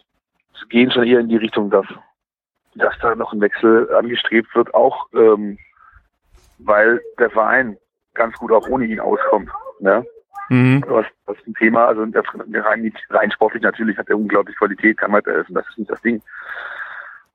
gehen 0.69 0.91
schon 0.91 1.05
eher 1.05 1.19
in 1.19 1.29
die 1.29 1.37
Richtung, 1.37 1.69
dass, 1.69 1.85
dass 2.75 2.93
da 3.01 3.15
noch 3.15 3.33
ein 3.33 3.41
Wechsel 3.41 3.93
angestrebt 3.93 4.53
wird, 4.55 4.73
auch 4.73 5.07
ähm, 5.13 5.57
weil 6.59 7.01
der 7.19 7.29
Verein 7.29 7.77
ganz 8.13 8.35
gut 8.37 8.51
auch 8.51 8.67
ohne 8.69 8.85
ihn 8.85 8.99
auskommt. 8.99 9.49
Ne? 9.79 10.05
Mhm. 10.49 10.83
Was, 10.87 11.05
was 11.25 11.37
ein 11.47 11.53
Thema, 11.55 11.85
also 11.85 12.01
rein, 12.01 12.93
rein 13.09 13.31
sportlich 13.31 13.63
natürlich 13.63 13.97
hat 13.97 14.09
er 14.09 14.17
unglaublich 14.17 14.55
Qualität, 14.57 14.97
kann 14.97 15.11
weiterhelfen, 15.11 15.55
das 15.55 15.67
ist 15.69 15.77
nicht 15.77 15.91
das 15.91 16.01
Ding. 16.01 16.21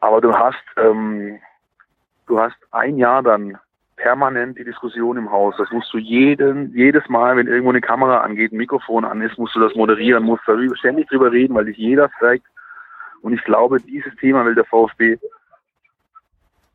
Aber 0.01 0.21
du 0.21 0.35
hast, 0.35 0.65
ähm, 0.77 1.39
du 2.27 2.41
hast 2.41 2.57
ein 2.71 2.97
Jahr 2.97 3.23
dann 3.23 3.59
permanent 3.97 4.59
die 4.59 4.65
Diskussion 4.65 5.19
im 5.19 5.31
Haus. 5.31 5.55
Das 5.59 5.71
musst 5.71 5.93
du 5.93 5.99
jeden, 5.99 6.73
jedes 6.75 7.07
Mal, 7.09 7.37
wenn 7.37 7.47
irgendwo 7.47 7.71
eine 7.71 7.83
Kamera 7.83 8.19
angeht, 8.19 8.53
ein 8.53 8.57
Mikrofon 8.57 9.05
an 9.05 9.21
ist, 9.21 9.39
musst 9.39 9.55
du 9.55 9.61
das 9.61 9.75
moderieren, 9.75 10.25
musst 10.25 10.43
darüber, 10.47 10.75
ständig 10.77 11.09
drüber 11.09 11.31
reden, 11.31 11.55
weil 11.55 11.67
dich 11.67 11.77
jeder 11.77 12.11
zeigt. 12.19 12.47
Und 13.23 13.35
ich 13.35 13.45
glaube, 13.45 13.81
dieses 13.81 14.15
Thema 14.17 14.45
will 14.45 14.55
der 14.55 14.65
VfB 14.65 15.19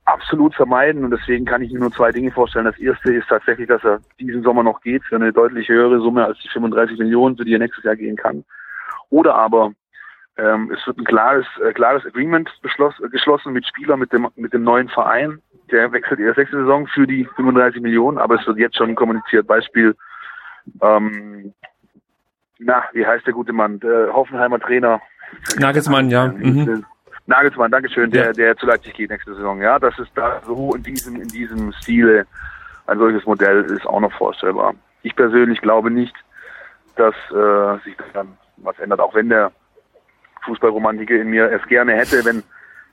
absolut 0.06 0.54
vermeiden. 0.56 1.04
Und 1.04 1.12
deswegen 1.12 1.46
kann 1.46 1.62
ich 1.62 1.72
mir 1.72 1.80
nur 1.80 1.92
zwei 1.92 2.12
Dinge 2.12 2.32
vorstellen. 2.32 2.66
Das 2.66 2.78
erste 2.78 3.14
ist 3.14 3.28
tatsächlich, 3.28 3.68
dass 3.68 3.84
er 3.84 4.00
diesen 4.20 4.44
Sommer 4.44 4.64
noch 4.64 4.82
geht 4.82 5.04
für 5.04 5.16
eine 5.16 5.34
deutlich 5.34 5.68
höhere 5.68 6.00
Summe 6.00 6.26
als 6.26 6.40
die 6.40 6.50
35 6.50 6.98
Millionen, 7.00 7.36
für 7.36 7.46
die 7.46 7.54
er 7.54 7.60
nächstes 7.60 7.84
Jahr 7.84 7.96
gehen 7.96 8.16
kann. 8.16 8.46
Oder 9.10 9.36
aber 9.36 9.74
ähm, 10.38 10.72
es 10.72 10.86
wird 10.86 10.98
ein 10.98 11.06
klares, 11.06 11.46
äh, 11.64 11.74
klares 11.74 12.06
Agreement 12.06 12.50
geschlossen 12.62 13.54
mit 13.54 13.66
Spieler, 13.66 13.98
mit 13.98 14.12
dem, 14.12 14.28
mit 14.36 14.54
dem 14.54 14.64
neuen 14.64 14.90
Verein, 14.90 15.42
der 15.72 15.92
wechselt 15.92 16.20
in 16.20 16.26
der 16.26 16.36
sechsten 16.36 16.58
Saison 16.58 16.88
für 16.88 17.08
die 17.08 17.26
35 17.36 17.82
Millionen, 17.82 18.18
aber 18.18 18.36
es 18.36 18.46
wird 18.46 18.58
jetzt 18.58 18.76
schon 18.76 18.96
kommuniziert. 18.96 19.48
Beispiel, 19.48 19.96
ähm, 20.82 21.54
na, 22.60 22.84
wie 22.94 23.06
heißt 23.06 23.26
der 23.26 23.34
gute 23.34 23.54
Mann? 23.54 23.80
Der 23.80 24.14
Hoffenheimer 24.14 24.60
Trainer, 24.60 25.02
Nagelsmann, 25.58 26.10
ja. 26.10 26.28
Mhm. 26.28 26.86
Nagelsmann, 27.28 27.72
Dankeschön, 27.72 28.12
der, 28.12 28.26
ja. 28.26 28.34
der 28.34 28.58
zu 28.58 28.66
Leipzig 28.66 28.94
geht 28.94 29.10
nächste 29.10 29.34
Saison. 29.34 29.62
Ja, 29.62 29.80
das 29.80 29.98
ist 29.98 30.12
da 30.16 30.42
so 30.46 30.76
in 30.76 30.84
diesem, 30.84 31.22
in 31.22 31.28
diesem 31.28 31.72
Stile 31.74 32.28
ein 32.88 33.00
solches 33.00 33.26
Modell 33.26 33.64
ist 33.64 33.86
auch 33.88 34.00
noch 34.00 34.14
vorstellbar. 34.14 34.76
Ich 35.02 35.16
persönlich 35.16 35.62
glaube 35.62 35.90
nicht, 35.90 36.16
dass 36.96 37.16
äh, 37.32 37.84
sich 37.84 37.96
dann 38.14 38.38
was 38.58 38.78
ändert, 38.80 39.00
auch 39.00 39.16
wenn 39.16 39.30
der 39.30 39.52
Fußballromantiker 40.46 41.16
in 41.16 41.30
mir 41.30 41.52
es 41.52 41.66
gerne 41.68 41.94
hätte, 41.94 42.24
wenn 42.26 42.44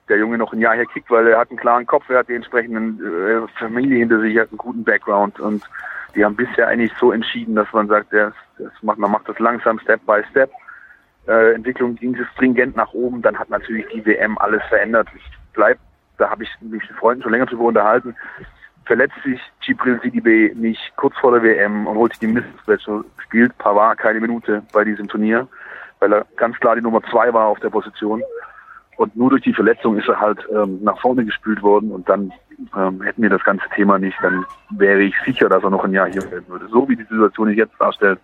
der 0.09 0.19
Junge 0.19 0.39
noch 0.39 0.53
ein 0.53 0.61
Jahr 0.61 0.75
hier 0.75 0.87
kickt, 0.87 1.11
weil 1.11 1.27
er 1.29 1.39
hat 1.39 1.51
einen 1.51 1.59
klaren 1.59 1.87
Kopf, 1.87 2.09
er 2.09 2.21
hat 2.21 2.29
die 2.29 2.35
entsprechenden 2.35 2.99
äh, 3.01 3.47
Familie 3.59 3.99
hinter 3.99 4.21
sich, 4.21 4.35
er 4.35 4.43
hat 4.43 4.51
einen 4.51 4.59
guten 4.59 4.85
Background 4.85 5.39
und 5.41 5.63
die 6.15 6.25
haben 6.25 6.37
bisher 6.37 6.69
eigentlich 6.69 6.93
so 6.99 7.13
entschieden, 7.13 7.55
dass 7.55 7.73
man 7.73 7.89
sagt, 7.89 8.13
der, 8.13 8.33
das 8.59 8.73
macht, 8.83 8.99
man 8.99 9.11
macht 9.11 9.29
das 9.29 9.39
langsam, 9.39 9.79
Step 9.79 10.05
by 10.07 10.23
Step. 10.31 10.51
Äh, 11.27 11.55
Entwicklung 11.55 11.95
ging 11.95 12.15
es 12.17 12.27
stringent 12.33 12.77
nach 12.77 12.93
oben, 12.93 13.23
dann 13.23 13.39
hat 13.39 13.51
natürlich 13.51 13.87
die 13.95 14.05
WM 14.05 14.39
alles 14.39 14.63
verändert. 14.69 15.09
Ich 15.15 15.23
bleib, 15.53 15.79
da 16.19 16.31
habe 16.31 16.43
ich 16.43 16.51
mich 16.61 16.89
mit 16.89 16.99
Freunden 16.99 17.23
schon 17.23 17.33
länger 17.33 17.47
drüber 17.47 17.65
unterhalten. 17.65 18.17
Verletzt 18.85 19.15
sich 19.25 19.41
Gibril 19.65 20.01
CDB 20.01 20.53
nicht 20.55 20.81
kurz 20.97 21.17
vor 21.19 21.33
der 21.33 21.43
WM 21.43 21.87
und 21.87 21.97
holt 21.97 22.13
sich 22.13 22.21
die 22.21 22.27
Mistwäsche, 22.27 23.05
spielt 23.25 23.57
Pavard 23.59 23.99
keine 23.99 24.21
Minute 24.21 24.63
bei 24.73 24.85
diesem 24.85 25.07
Turnier, 25.07 25.47
weil 26.01 26.13
er 26.13 26.27
ganz 26.37 26.59
klar 26.59 26.75
die 26.75 26.83
Nummer 26.83 27.01
zwei 27.11 27.33
war 27.33 27.47
auf 27.47 27.61
der 27.61 27.71
Position. 27.71 28.23
Und 28.97 29.17
nur 29.17 29.31
durch 29.31 29.43
die 29.43 29.55
Verletzung 29.55 29.97
ist 29.97 30.09
er 30.09 30.21
halt 30.21 30.45
ähm, 30.53 30.81
nach 30.83 31.01
vorne 31.01 31.25
gespült 31.25 31.63
worden 31.63 31.93
und 31.93 32.09
dann 32.09 32.33
ähm, 32.77 33.01
hätten 33.03 33.23
wir 33.23 33.31
das 33.31 33.43
ganze 33.45 33.65
Thema 33.75 33.99
nicht, 33.99 34.17
dann 34.23 34.45
wäre 34.71 35.03
ich 35.03 35.15
sicher, 35.25 35.49
dass 35.49 35.63
er 35.63 35.71
noch 35.71 35.85
ein 35.85 35.93
Jahr 35.93 36.11
hier 36.11 36.23
bleiben 36.23 36.49
würde. 36.49 36.69
So 36.69 36.89
wie 36.89 36.97
die 36.97 37.05
Situation 37.05 37.49
sich 37.49 37.57
jetzt 37.57 37.75
darstellt, 37.79 38.21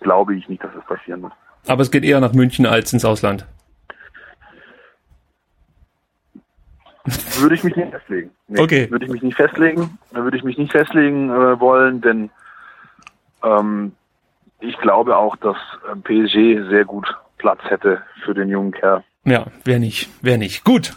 glaube 0.00 0.34
ich 0.34 0.48
nicht, 0.48 0.64
dass 0.64 0.72
das 0.74 0.84
passieren 0.84 1.22
wird. 1.22 1.32
Aber 1.66 1.82
es 1.82 1.90
geht 1.90 2.04
eher 2.04 2.20
nach 2.20 2.32
München 2.32 2.66
als 2.66 2.92
ins 2.92 3.04
Ausland. 3.04 3.46
Würde 7.38 7.54
ich 7.54 7.64
mich 7.64 7.76
nicht 7.76 7.90
festlegen. 7.90 8.30
Nee, 8.48 8.60
okay. 8.60 8.90
Würde 8.90 9.06
ich 9.06 9.10
mich 9.10 9.22
nicht 9.22 9.36
festlegen. 9.36 9.98
Würde 10.10 10.36
ich 10.36 10.44
mich 10.44 10.58
nicht 10.58 10.72
festlegen 10.72 11.30
äh, 11.30 11.58
wollen, 11.60 12.00
denn 12.00 12.30
ähm, 13.42 13.92
ich 14.60 14.76
glaube 14.78 15.16
auch, 15.16 15.36
dass 15.36 15.56
äh, 15.90 15.96
PSG 15.96 16.68
sehr 16.68 16.84
gut 16.84 17.06
Platz 17.38 17.60
hätte 17.64 18.02
für 18.24 18.34
den 18.34 18.48
jungen 18.48 18.72
Kerl. 18.72 19.02
Ja, 19.24 19.46
wer 19.64 19.78
nicht, 19.78 20.10
wer 20.20 20.38
nicht. 20.38 20.64
Gut. 20.64 20.94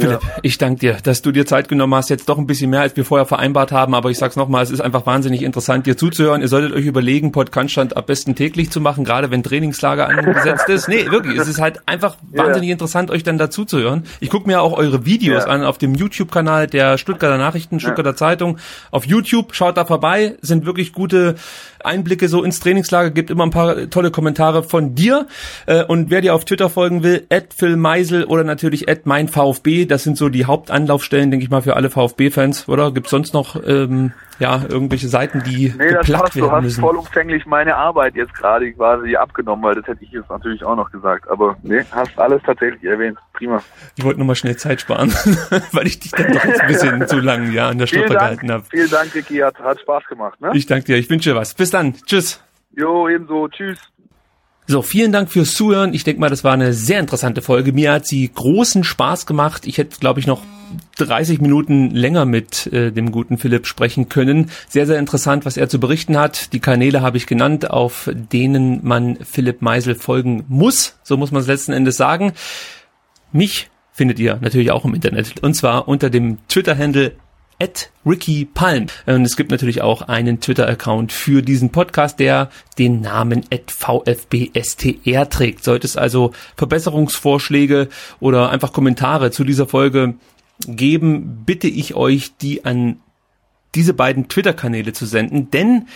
Philipp, 0.00 0.22
ja. 0.22 0.30
ich 0.42 0.58
danke 0.58 0.80
dir, 0.80 0.96
dass 1.02 1.22
du 1.22 1.32
dir 1.32 1.46
Zeit 1.46 1.68
genommen 1.68 1.94
hast, 1.94 2.10
jetzt 2.10 2.28
doch 2.28 2.38
ein 2.38 2.46
bisschen 2.46 2.70
mehr, 2.70 2.80
als 2.80 2.96
wir 2.96 3.04
vorher 3.04 3.26
vereinbart 3.26 3.72
haben, 3.72 3.94
aber 3.94 4.10
ich 4.10 4.18
sag's 4.18 4.36
nochmal, 4.36 4.62
es 4.62 4.70
ist 4.70 4.80
einfach 4.80 5.06
wahnsinnig 5.06 5.42
interessant, 5.42 5.86
dir 5.86 5.96
zuzuhören. 5.96 6.40
Ihr 6.42 6.48
solltet 6.48 6.72
euch 6.72 6.86
überlegen, 6.86 7.32
Podcast 7.32 7.96
ab 7.96 8.06
besten 8.06 8.34
täglich 8.34 8.70
zu 8.70 8.80
machen, 8.80 9.04
gerade 9.04 9.30
wenn 9.30 9.42
Trainingslager 9.42 10.08
angesetzt 10.08 10.68
ist. 10.68 10.88
Nee, 10.88 11.06
wirklich, 11.10 11.38
es 11.38 11.48
ist 11.48 11.60
halt 11.60 11.80
einfach 11.86 12.16
ja. 12.32 12.44
wahnsinnig 12.44 12.70
interessant, 12.70 13.10
euch 13.10 13.22
dann 13.22 13.38
dazu 13.38 13.64
zu 13.64 13.78
hören. 13.78 14.04
Ich 14.20 14.30
gucke 14.30 14.46
mir 14.46 14.60
auch 14.60 14.76
eure 14.76 15.04
Videos 15.04 15.44
ja. 15.44 15.50
an 15.50 15.64
auf 15.64 15.78
dem 15.78 15.94
YouTube-Kanal 15.94 16.66
der 16.66 16.98
Stuttgarter 16.98 17.38
Nachrichten, 17.38 17.80
Stuttgarter 17.80 18.16
Zeitung. 18.16 18.58
Auf 18.90 19.06
YouTube, 19.06 19.54
schaut 19.54 19.76
da 19.76 19.84
vorbei, 19.84 20.36
sind 20.40 20.66
wirklich 20.66 20.92
gute 20.92 21.36
Einblicke 21.84 22.28
so 22.28 22.42
ins 22.42 22.60
Trainingslager, 22.60 23.10
gibt 23.10 23.30
immer 23.30 23.44
ein 23.44 23.50
paar 23.50 23.90
tolle 23.90 24.10
Kommentare 24.10 24.62
von 24.62 24.94
dir. 24.94 25.26
Äh, 25.66 25.84
und 25.84 26.10
wer 26.10 26.20
dir 26.20 26.34
auf 26.34 26.44
Twitter 26.44 26.70
folgen 26.70 27.02
will, 27.02 27.26
at 27.30 27.54
Phil 27.54 27.76
Meisel 27.76 28.24
oder 28.24 28.44
natürlich 28.44 28.88
at 28.88 29.06
mein 29.06 29.28
VfB, 29.28 29.86
das 29.86 30.04
sind 30.04 30.16
so 30.16 30.28
die 30.28 30.46
Hauptanlaufstellen, 30.46 31.30
denke 31.30 31.44
ich 31.44 31.50
mal, 31.50 31.62
für 31.62 31.76
alle 31.76 31.90
VfB-Fans, 31.90 32.68
oder? 32.68 32.92
Gibt 32.92 33.08
sonst 33.08 33.34
noch 33.34 33.56
ähm, 33.66 34.12
ja 34.40 34.62
irgendwelche 34.68 35.06
Seiten, 35.08 35.42
die 35.44 35.72
nee, 35.76 35.92
das 35.92 36.10
passt, 36.10 36.34
werden 36.34 36.48
du 36.48 36.50
hast 36.50 36.62
müssen? 36.62 36.80
vollumfänglich 36.80 37.46
meine 37.46 37.76
Arbeit 37.76 38.14
jetzt 38.16 38.34
gerade 38.34 38.72
quasi 38.72 39.14
abgenommen, 39.14 39.62
weil 39.62 39.74
das 39.74 39.86
hätte 39.86 40.02
ich 40.02 40.10
jetzt 40.10 40.30
natürlich 40.30 40.64
auch 40.64 40.76
noch 40.76 40.90
gesagt. 40.90 41.28
Aber 41.28 41.56
nee, 41.62 41.82
hast 41.92 42.18
alles 42.18 42.42
tatsächlich 42.44 42.82
erwähnt. 42.84 43.18
Prima. 43.34 43.62
Ich 43.96 44.04
wollte 44.04 44.18
nur 44.18 44.26
mal 44.26 44.34
schnell 44.34 44.56
Zeit 44.56 44.80
sparen, 44.80 45.10
weil 45.72 45.86
ich 45.86 46.00
dich 46.00 46.12
dann 46.12 46.32
doch 46.32 46.44
jetzt 46.44 46.60
ein 46.62 46.68
bisschen 46.68 47.06
zu 47.06 47.20
lang 47.20 47.52
ja 47.52 47.68
an 47.68 47.78
der 47.78 47.86
Strippe 47.86 48.14
gehalten 48.14 48.50
habe. 48.50 48.64
Vielen 48.70 48.90
Dank, 48.90 49.14
Ricky, 49.14 49.38
hat, 49.38 49.58
hat 49.58 49.80
Spaß 49.80 50.04
gemacht. 50.06 50.40
Ne? 50.40 50.50
Ich 50.54 50.66
danke 50.66 50.86
dir, 50.86 50.96
ich 50.96 51.10
wünsche 51.10 51.30
dir 51.30 51.36
was. 51.36 51.54
Bis 51.54 51.69
dann. 51.70 51.94
Tschüss. 52.06 52.40
Jo, 52.76 53.08
ebenso. 53.08 53.48
Tschüss. 53.48 53.78
So, 54.66 54.82
vielen 54.82 55.10
Dank 55.10 55.32
fürs 55.32 55.54
Zuhören. 55.54 55.94
Ich 55.94 56.04
denke 56.04 56.20
mal, 56.20 56.30
das 56.30 56.44
war 56.44 56.52
eine 56.52 56.72
sehr 56.74 57.00
interessante 57.00 57.42
Folge. 57.42 57.72
Mir 57.72 57.92
hat 57.92 58.06
sie 58.06 58.30
großen 58.32 58.84
Spaß 58.84 59.26
gemacht. 59.26 59.66
Ich 59.66 59.78
hätte, 59.78 59.98
glaube 59.98 60.20
ich, 60.20 60.28
noch 60.28 60.42
30 60.98 61.40
Minuten 61.40 61.90
länger 61.90 62.24
mit 62.24 62.68
äh, 62.68 62.92
dem 62.92 63.10
guten 63.10 63.36
Philipp 63.36 63.66
sprechen 63.66 64.08
können. 64.08 64.48
Sehr, 64.68 64.86
sehr 64.86 65.00
interessant, 65.00 65.44
was 65.44 65.56
er 65.56 65.68
zu 65.68 65.80
berichten 65.80 66.16
hat. 66.16 66.52
Die 66.52 66.60
Kanäle 66.60 67.02
habe 67.02 67.16
ich 67.16 67.26
genannt, 67.26 67.68
auf 67.68 68.08
denen 68.14 68.86
man 68.86 69.16
Philipp 69.16 69.60
Meisel 69.60 69.96
folgen 69.96 70.44
muss. 70.46 70.98
So 71.02 71.16
muss 71.16 71.32
man 71.32 71.40
es 71.42 71.48
letzten 71.48 71.72
Endes 71.72 71.96
sagen. 71.96 72.32
Mich 73.32 73.70
findet 73.92 74.20
ihr 74.20 74.38
natürlich 74.40 74.70
auch 74.70 74.84
im 74.84 74.94
Internet. 74.94 75.42
Und 75.42 75.54
zwar 75.54 75.88
unter 75.88 76.10
dem 76.10 76.38
Twitter-Handle 76.48 77.16
at 77.60 77.90
Ricky 78.04 78.44
Palm. 78.46 78.86
Und 79.06 79.24
es 79.24 79.36
gibt 79.36 79.50
natürlich 79.50 79.82
auch 79.82 80.02
einen 80.02 80.40
Twitter-Account 80.40 81.12
für 81.12 81.42
diesen 81.42 81.70
Podcast, 81.70 82.18
der 82.18 82.50
den 82.78 83.00
Namen 83.00 83.44
at 83.52 83.70
VfBSTR 83.70 85.28
trägt. 85.28 85.64
Sollte 85.64 85.86
es 85.86 85.96
also 85.96 86.32
Verbesserungsvorschläge 86.56 87.88
oder 88.18 88.50
einfach 88.50 88.72
Kommentare 88.72 89.30
zu 89.30 89.44
dieser 89.44 89.66
Folge 89.66 90.14
geben, 90.66 91.42
bitte 91.44 91.68
ich 91.68 91.94
euch, 91.94 92.36
die 92.40 92.64
an 92.64 93.00
diese 93.74 93.94
beiden 93.94 94.28
Twitter-Kanäle 94.28 94.92
zu 94.92 95.06
senden, 95.06 95.50
denn 95.50 95.86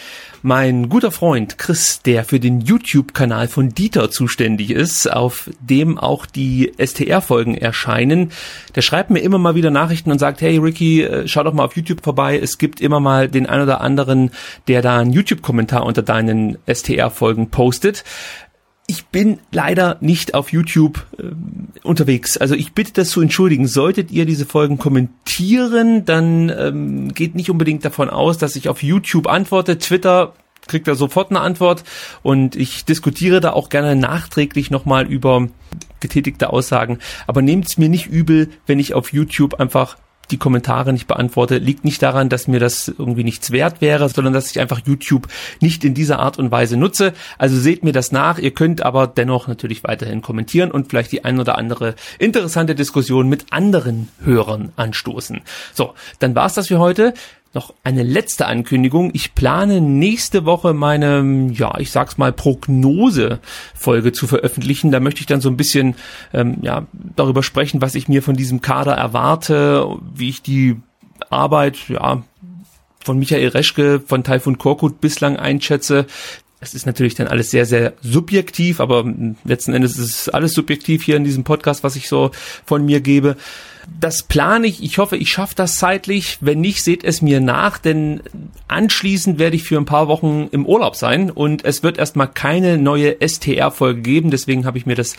mein 0.42 0.90
guter 0.90 1.10
Freund 1.10 1.58
Chris, 1.58 2.02
der 2.02 2.24
für 2.24 2.38
den 2.38 2.60
YouTube-Kanal 2.60 3.48
von 3.48 3.70
Dieter 3.70 4.10
zuständig 4.10 4.70
ist, 4.70 5.10
auf 5.10 5.50
dem 5.60 5.98
auch 5.98 6.26
die 6.26 6.72
STR-Folgen 6.78 7.56
erscheinen, 7.56 8.30
der 8.74 8.82
schreibt 8.82 9.10
mir 9.10 9.20
immer 9.20 9.38
mal 9.38 9.54
wieder 9.54 9.70
Nachrichten 9.70 10.12
und 10.12 10.18
sagt, 10.18 10.42
hey 10.42 10.58
Ricky, 10.58 11.02
äh, 11.02 11.26
schau 11.26 11.42
doch 11.42 11.54
mal 11.54 11.64
auf 11.64 11.76
YouTube 11.76 12.04
vorbei, 12.04 12.38
es 12.38 12.58
gibt 12.58 12.80
immer 12.80 13.00
mal 13.00 13.28
den 13.28 13.46
ein 13.46 13.62
oder 13.62 13.80
anderen, 13.80 14.30
der 14.68 14.82
da 14.82 14.98
einen 14.98 15.12
YouTube-Kommentar 15.12 15.84
unter 15.84 16.02
deinen 16.02 16.58
STR-Folgen 16.66 17.50
postet 17.50 18.04
ich 18.87 19.07
bin 19.07 19.38
leider 19.51 19.97
nicht 20.01 20.35
auf 20.35 20.53
YouTube 20.53 21.07
äh, 21.18 21.31
unterwegs. 21.83 22.37
Also 22.37 22.55
ich 22.55 22.73
bitte 22.73 22.92
das 22.92 23.11
zu 23.11 23.20
entschuldigen. 23.20 23.66
Solltet 23.66 24.11
ihr 24.11 24.27
diese 24.27 24.47
Folgen 24.47 24.79
kommentieren, 24.79 26.05
dann 26.05 26.51
ähm, 26.51 27.14
geht 27.14 27.35
nicht 27.35 27.51
unbedingt 27.51 27.85
davon 27.85 28.11
aus, 28.11 28.38
dass 28.38 28.57
ich 28.57 28.68
auf 28.68 28.83
YouTube 28.83 29.27
antworte. 29.27 29.79
Twitter 29.79 30.35
kriegt 30.66 30.88
da 30.88 30.94
sofort 30.94 31.31
eine 31.31 31.40
Antwort 31.40 31.85
und 32.23 32.57
ich 32.57 32.85
diskutiere 32.85 33.40
da 33.40 33.53
auch 33.53 33.68
gerne 33.68 33.97
nachträglich 33.97 34.70
nochmal 34.70 35.07
über 35.07 35.49
getätigte 36.01 36.51
Aussagen. 36.51 36.99
Aber 37.27 37.42
nehmt 37.42 37.66
es 37.66 37.79
mir 37.79 37.88
nicht 37.88 38.07
übel, 38.07 38.51
wenn 38.66 38.79
ich 38.79 38.94
auf 38.94 39.12
YouTube 39.12 39.61
einfach 39.61 39.97
die 40.30 40.38
Kommentare 40.38 40.92
nicht 40.92 41.06
beantworte, 41.06 41.58
liegt 41.58 41.84
nicht 41.84 42.02
daran, 42.02 42.28
dass 42.28 42.48
mir 42.48 42.60
das 42.60 42.88
irgendwie 42.88 43.24
nichts 43.24 43.50
wert 43.50 43.80
wäre, 43.80 44.08
sondern 44.08 44.32
dass 44.32 44.50
ich 44.50 44.60
einfach 44.60 44.80
YouTube 44.84 45.28
nicht 45.60 45.84
in 45.84 45.94
dieser 45.94 46.18
Art 46.18 46.38
und 46.38 46.50
Weise 46.50 46.76
nutze. 46.76 47.12
Also 47.38 47.56
seht 47.58 47.84
mir 47.84 47.92
das 47.92 48.12
nach. 48.12 48.38
Ihr 48.38 48.52
könnt 48.52 48.82
aber 48.82 49.06
dennoch 49.06 49.48
natürlich 49.48 49.84
weiterhin 49.84 50.22
kommentieren 50.22 50.70
und 50.70 50.88
vielleicht 50.88 51.12
die 51.12 51.24
ein 51.24 51.40
oder 51.40 51.58
andere 51.58 51.94
interessante 52.18 52.74
Diskussion 52.74 53.28
mit 53.28 53.46
anderen 53.50 54.08
Hörern 54.22 54.72
anstoßen. 54.76 55.40
So, 55.72 55.94
dann 56.18 56.34
war's 56.34 56.54
das 56.54 56.68
für 56.68 56.78
heute 56.78 57.14
noch 57.55 57.75
eine 57.85 58.03
letzte 58.03 58.47
Ankündigung. 58.47 59.11
Ich 59.14 59.35
plane 59.35 59.81
nächste 59.81 60.45
Woche 60.45 60.75
meine, 60.75 61.51
ja, 61.53 61.79
ich 61.79 61.90
sag's 61.90 62.19
mal, 62.19 62.33
Prognose-Folge 62.33 64.12
zu 64.12 64.27
veröffentlichen. 64.27 64.90
Da 64.90 65.01
möchte 65.01 65.21
ich 65.21 65.27
dann 65.27 65.40
so 65.40 65.49
ein 65.49 65.57
bisschen 65.57 65.95
ähm, 66.33 66.59
ja, 66.62 66.87
darüber 67.17 67.43
sprechen, 67.43 67.81
was 67.81 67.95
ich 67.95 68.09
mir 68.09 68.23
von 68.23 68.37
diesem 68.37 68.61
Kader 68.61 68.93
erwarte, 68.93 69.87
wie 70.14 70.29
ich 70.29 70.43
die 70.43 70.77
Arbeit, 71.31 71.88
ja, 71.88 72.23
von 73.01 73.19
Michael 73.19 73.49
Reschke, 73.49 74.01
von 74.01 74.25
Taifun 74.25 74.59
Korkut 74.59 75.01
bislang 75.01 75.37
einschätze. 75.37 76.07
Es 76.61 76.75
ist 76.75 76.87
natürlich 76.87 77.14
dann 77.14 77.29
alles 77.29 77.51
sehr, 77.51 77.67
sehr 77.67 77.93
subjektiv, 78.01 78.81
aber 78.81 79.05
letzten 79.45 79.75
Endes 79.75 79.99
ist 79.99 80.11
es 80.11 80.29
alles 80.31 80.55
subjektiv 80.55 81.05
hier 81.05 81.17
in 81.17 81.25
diesem 81.25 81.45
Podcast, 81.45 81.85
was 81.85 81.95
ich 81.95 82.09
so 82.09 82.31
von 82.64 82.85
mir 82.87 83.01
gebe. 83.01 83.37
Das 84.01 84.23
plane 84.23 84.66
ich. 84.66 84.83
Ich 84.83 84.99
hoffe, 84.99 85.16
ich 85.16 85.31
schaffe 85.31 85.55
das 85.55 85.79
zeitlich. 85.79 86.38
Wenn 86.40 86.61
nicht, 86.61 86.83
seht 86.83 87.05
es 87.05 87.23
mir 87.23 87.40
nach, 87.40 87.79
denn 87.79 88.20
anschließend 88.68 89.38
werde 89.38 89.57
ich 89.57 89.64
für 89.64 89.79
ein 89.79 89.85
paar 89.85 90.09
Wochen 90.09 90.49
im 90.53 90.66
Urlaub 90.66 90.97
sein 90.97 91.31
und 91.31 91.64
es 91.64 91.83
wird 91.83 91.99
erstmal 91.99 92.29
keine 92.29 92.79
neue 92.79 93.16
STR-Folge 93.27 94.03
geben. 94.03 94.31
Deswegen 94.31 94.66
habe 94.66 94.79
ich 94.79 94.87
mir 94.87 94.94
das 94.94 95.16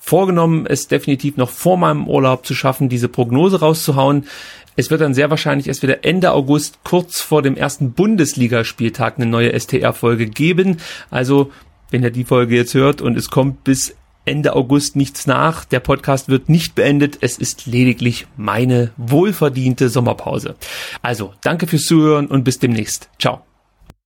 vorgenommen, 0.00 0.66
es 0.66 0.88
definitiv 0.88 1.36
noch 1.36 1.50
vor 1.50 1.76
meinem 1.76 2.08
Urlaub 2.08 2.46
zu 2.46 2.54
schaffen, 2.54 2.88
diese 2.88 3.08
Prognose 3.08 3.60
rauszuhauen. 3.60 4.26
Es 4.74 4.90
wird 4.90 5.00
dann 5.00 5.12
sehr 5.12 5.28
wahrscheinlich 5.28 5.68
erst 5.68 5.82
wieder 5.82 6.04
Ende 6.04 6.32
August, 6.32 6.78
kurz 6.84 7.20
vor 7.20 7.42
dem 7.42 7.56
ersten 7.56 7.92
Bundesligaspieltag, 7.92 9.14
eine 9.16 9.26
neue 9.26 9.58
STR-Folge 9.58 10.26
geben. 10.26 10.78
Also, 11.10 11.50
wenn 11.90 12.02
ihr 12.02 12.10
die 12.10 12.24
Folge 12.24 12.56
jetzt 12.56 12.74
hört 12.74 13.02
und 13.02 13.18
es 13.18 13.28
kommt 13.28 13.64
bis 13.64 13.96
Ende 14.28 14.54
August 14.54 14.96
nichts 14.96 15.26
nach. 15.26 15.64
Der 15.64 15.80
Podcast 15.80 16.28
wird 16.28 16.48
nicht 16.48 16.74
beendet. 16.74 17.18
Es 17.20 17.38
ist 17.38 17.66
lediglich 17.66 18.26
meine 18.36 18.92
wohlverdiente 18.96 19.88
Sommerpause. 19.88 20.54
Also, 21.02 21.34
danke 21.42 21.66
fürs 21.66 21.84
Zuhören 21.84 22.26
und 22.26 22.44
bis 22.44 22.58
demnächst. 22.58 23.08
Ciao. 23.18 23.47